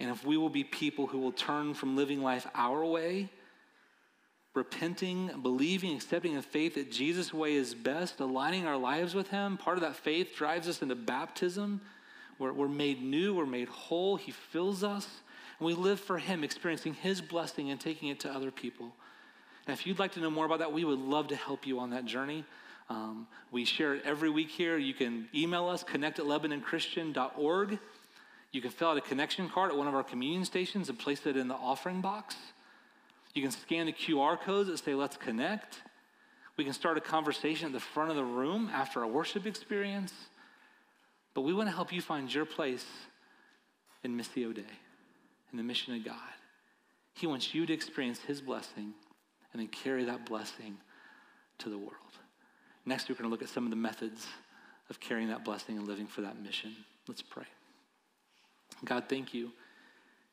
And 0.00 0.10
if 0.10 0.24
we 0.24 0.36
will 0.36 0.48
be 0.48 0.64
people 0.64 1.06
who 1.06 1.18
will 1.18 1.32
turn 1.32 1.74
from 1.74 1.96
living 1.96 2.22
life 2.22 2.46
our 2.54 2.84
way, 2.84 3.30
repenting, 4.54 5.30
believing, 5.42 5.94
accepting 5.94 6.34
in 6.34 6.42
faith 6.42 6.74
that 6.74 6.90
Jesus' 6.90 7.32
way 7.32 7.54
is 7.54 7.74
best, 7.74 8.20
aligning 8.20 8.66
our 8.66 8.76
lives 8.76 9.14
with 9.14 9.28
Him, 9.28 9.56
part 9.56 9.76
of 9.76 9.82
that 9.82 9.96
faith 9.96 10.34
drives 10.36 10.68
us 10.68 10.82
into 10.82 10.94
baptism. 10.94 11.80
We're, 12.38 12.52
we're 12.52 12.68
made 12.68 13.02
new, 13.02 13.34
we're 13.34 13.46
made 13.46 13.68
whole, 13.68 14.16
He 14.16 14.30
fills 14.30 14.84
us, 14.84 15.06
and 15.58 15.66
we 15.66 15.74
live 15.74 15.98
for 15.98 16.18
Him, 16.18 16.44
experiencing 16.44 16.94
His 16.94 17.20
blessing 17.20 17.70
and 17.70 17.80
taking 17.80 18.08
it 18.08 18.20
to 18.20 18.30
other 18.30 18.50
people. 18.50 18.92
And 19.66 19.76
if 19.76 19.86
you'd 19.86 19.98
like 19.98 20.12
to 20.12 20.20
know 20.20 20.30
more 20.30 20.46
about 20.46 20.60
that, 20.60 20.72
we 20.72 20.84
would 20.84 21.00
love 21.00 21.28
to 21.28 21.36
help 21.36 21.66
you 21.66 21.78
on 21.80 21.90
that 21.90 22.04
journey. 22.04 22.44
Um, 22.88 23.26
we 23.50 23.64
share 23.64 23.94
it 23.94 24.02
every 24.04 24.30
week 24.30 24.48
here. 24.48 24.78
You 24.78 24.94
can 24.94 25.28
email 25.34 25.68
us, 25.68 25.82
connect 25.82 26.18
at 26.18 26.24
LebanonChristian.org. 26.24 27.78
You 28.52 28.60
can 28.62 28.70
fill 28.70 28.88
out 28.88 28.96
a 28.96 29.02
connection 29.02 29.48
card 29.48 29.70
at 29.70 29.76
one 29.76 29.86
of 29.86 29.94
our 29.94 30.02
communion 30.02 30.44
stations 30.44 30.88
and 30.88 30.98
place 30.98 31.26
it 31.26 31.36
in 31.36 31.48
the 31.48 31.54
offering 31.54 32.00
box. 32.00 32.36
You 33.34 33.42
can 33.42 33.50
scan 33.50 33.86
the 33.86 33.92
QR 33.92 34.40
codes 34.40 34.68
that 34.68 34.78
say, 34.78 34.94
let's 34.94 35.16
connect. 35.16 35.80
We 36.56 36.64
can 36.64 36.72
start 36.72 36.96
a 36.96 37.00
conversation 37.00 37.66
at 37.66 37.72
the 37.72 37.80
front 37.80 38.10
of 38.10 38.16
the 38.16 38.24
room 38.24 38.70
after 38.72 39.02
a 39.02 39.08
worship 39.08 39.46
experience. 39.46 40.12
But 41.34 41.42
we 41.42 41.52
want 41.52 41.68
to 41.68 41.74
help 41.74 41.92
you 41.92 42.00
find 42.00 42.32
your 42.32 42.46
place 42.46 42.86
in 44.02 44.16
Missio 44.16 44.54
Dei, 44.54 44.64
in 45.52 45.58
the 45.58 45.62
mission 45.62 45.94
of 45.94 46.04
God. 46.04 46.16
He 47.12 47.26
wants 47.26 47.54
you 47.54 47.66
to 47.66 47.72
experience 47.72 48.18
His 48.20 48.40
blessing 48.40 48.94
and 49.52 49.60
then 49.60 49.68
carry 49.68 50.04
that 50.04 50.26
blessing 50.26 50.78
to 51.58 51.68
the 51.68 51.78
world. 51.78 51.92
Next, 52.86 53.08
we're 53.08 53.16
going 53.16 53.24
to 53.24 53.30
look 53.30 53.42
at 53.42 53.48
some 53.48 53.64
of 53.64 53.70
the 53.70 53.76
methods 53.76 54.26
of 54.88 54.98
carrying 55.00 55.28
that 55.28 55.44
blessing 55.44 55.76
and 55.76 55.86
living 55.86 56.06
for 56.06 56.22
that 56.22 56.40
mission. 56.42 56.74
Let's 57.06 57.22
pray. 57.22 57.44
God, 58.84 59.04
thank 59.08 59.34
you. 59.34 59.52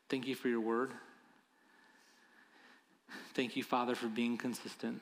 Thank 0.08 0.26
you 0.26 0.34
for 0.34 0.48
your 0.48 0.60
word. 0.60 0.90
Thank 3.34 3.56
you, 3.56 3.62
Father, 3.62 3.94
for 3.94 4.06
being 4.06 4.38
consistent 4.38 5.00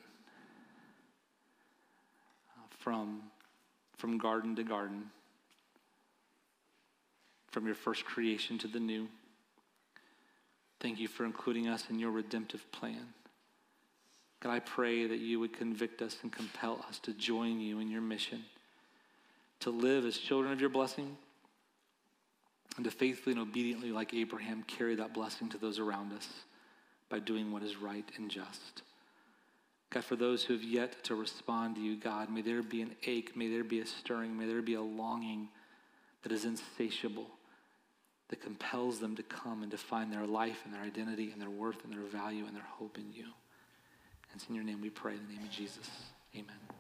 uh, 2.51 2.63
from, 2.79 3.23
from 3.97 4.19
garden 4.19 4.57
to 4.57 4.65
garden, 4.65 5.05
from 7.49 7.67
your 7.67 7.75
first 7.75 8.05
creation 8.05 8.59
to 8.59 8.69
the 8.69 8.81
new. 8.81 9.09
Thank 10.81 10.99
you 10.99 11.09
for 11.09 11.25
including 11.25 11.69
us 11.69 11.85
in 11.91 11.99
your 11.99 12.11
redemptive 12.11 12.71
plan. 12.73 13.07
God, 14.41 14.51
I 14.51 14.59
pray 14.59 15.07
that 15.07 15.21
you 15.21 15.41
would 15.41 15.53
convict 15.53 16.03
us 16.03 16.19
and 16.23 16.33
compel 16.33 16.85
us 16.89 16.99
to 17.01 17.13
join 17.13 17.61
you 17.61 17.79
in 17.79 17.91
your 17.91 18.03
mission, 18.03 18.45
to 19.61 19.71
live 19.71 20.05
as 20.05 20.19
children 20.19 20.53
of 20.53 20.61
your 20.61 20.71
blessing 20.71 21.17
and 22.77 22.85
to 22.85 22.91
faithfully 22.91 23.33
and 23.33 23.43
obediently, 23.43 23.93
like 23.93 24.15
Abraham, 24.15 24.65
carry 24.65 24.95
that 24.97 25.15
blessing 25.15 25.49
to 25.51 25.59
those 25.59 25.79
around 25.79 26.13
us 26.13 26.29
by 27.09 27.19
doing 27.19 27.53
what 27.53 27.63
is 27.63 27.77
right 27.77 28.09
and 28.17 28.31
just. 28.31 28.83
God, 29.91 30.05
for 30.05 30.17
those 30.17 30.43
who 30.43 30.55
have 30.55 30.65
yet 30.65 31.05
to 31.05 31.15
respond 31.15 31.77
to 31.77 31.81
you, 31.81 31.97
God, 31.97 32.29
may 32.31 32.43
there 32.43 32.63
be 32.63 32.83
an 32.83 32.97
ache, 33.07 33.37
may 33.37 33.49
there 33.49 33.63
be 33.63 33.81
a 33.81 33.87
stirring, 33.87 34.37
may 34.37 34.47
there 34.47 34.63
be 34.63 34.75
a 34.75 34.83
longing 34.83 35.49
that 36.23 36.33
is 36.33 36.45
insatiable, 36.45 37.29
that 38.29 38.43
compels 38.43 38.99
them 38.99 39.15
to 39.15 39.23
come 39.23 39.63
and 39.63 39.71
to 39.71 39.79
find 39.79 40.13
their 40.13 40.27
life 40.27 40.63
and 40.65 40.75
their 40.75 40.83
identity 40.83 41.31
and 41.31 41.41
their 41.41 41.51
worth 41.51 41.85
and 41.85 41.93
their 41.93 42.01
value 42.01 42.45
and 42.47 42.57
their 42.57 42.67
hope 42.69 42.99
in 42.99 43.13
you. 43.13 43.25
And 43.25 44.41
it's 44.41 44.49
in 44.49 44.55
your 44.57 44.65
name 44.65 44.81
we 44.81 44.91
pray, 44.91 45.13
in 45.13 45.21
the 45.29 45.35
name 45.35 45.45
of 45.45 45.51
Jesus. 45.51 45.89
Amen. 46.35 46.74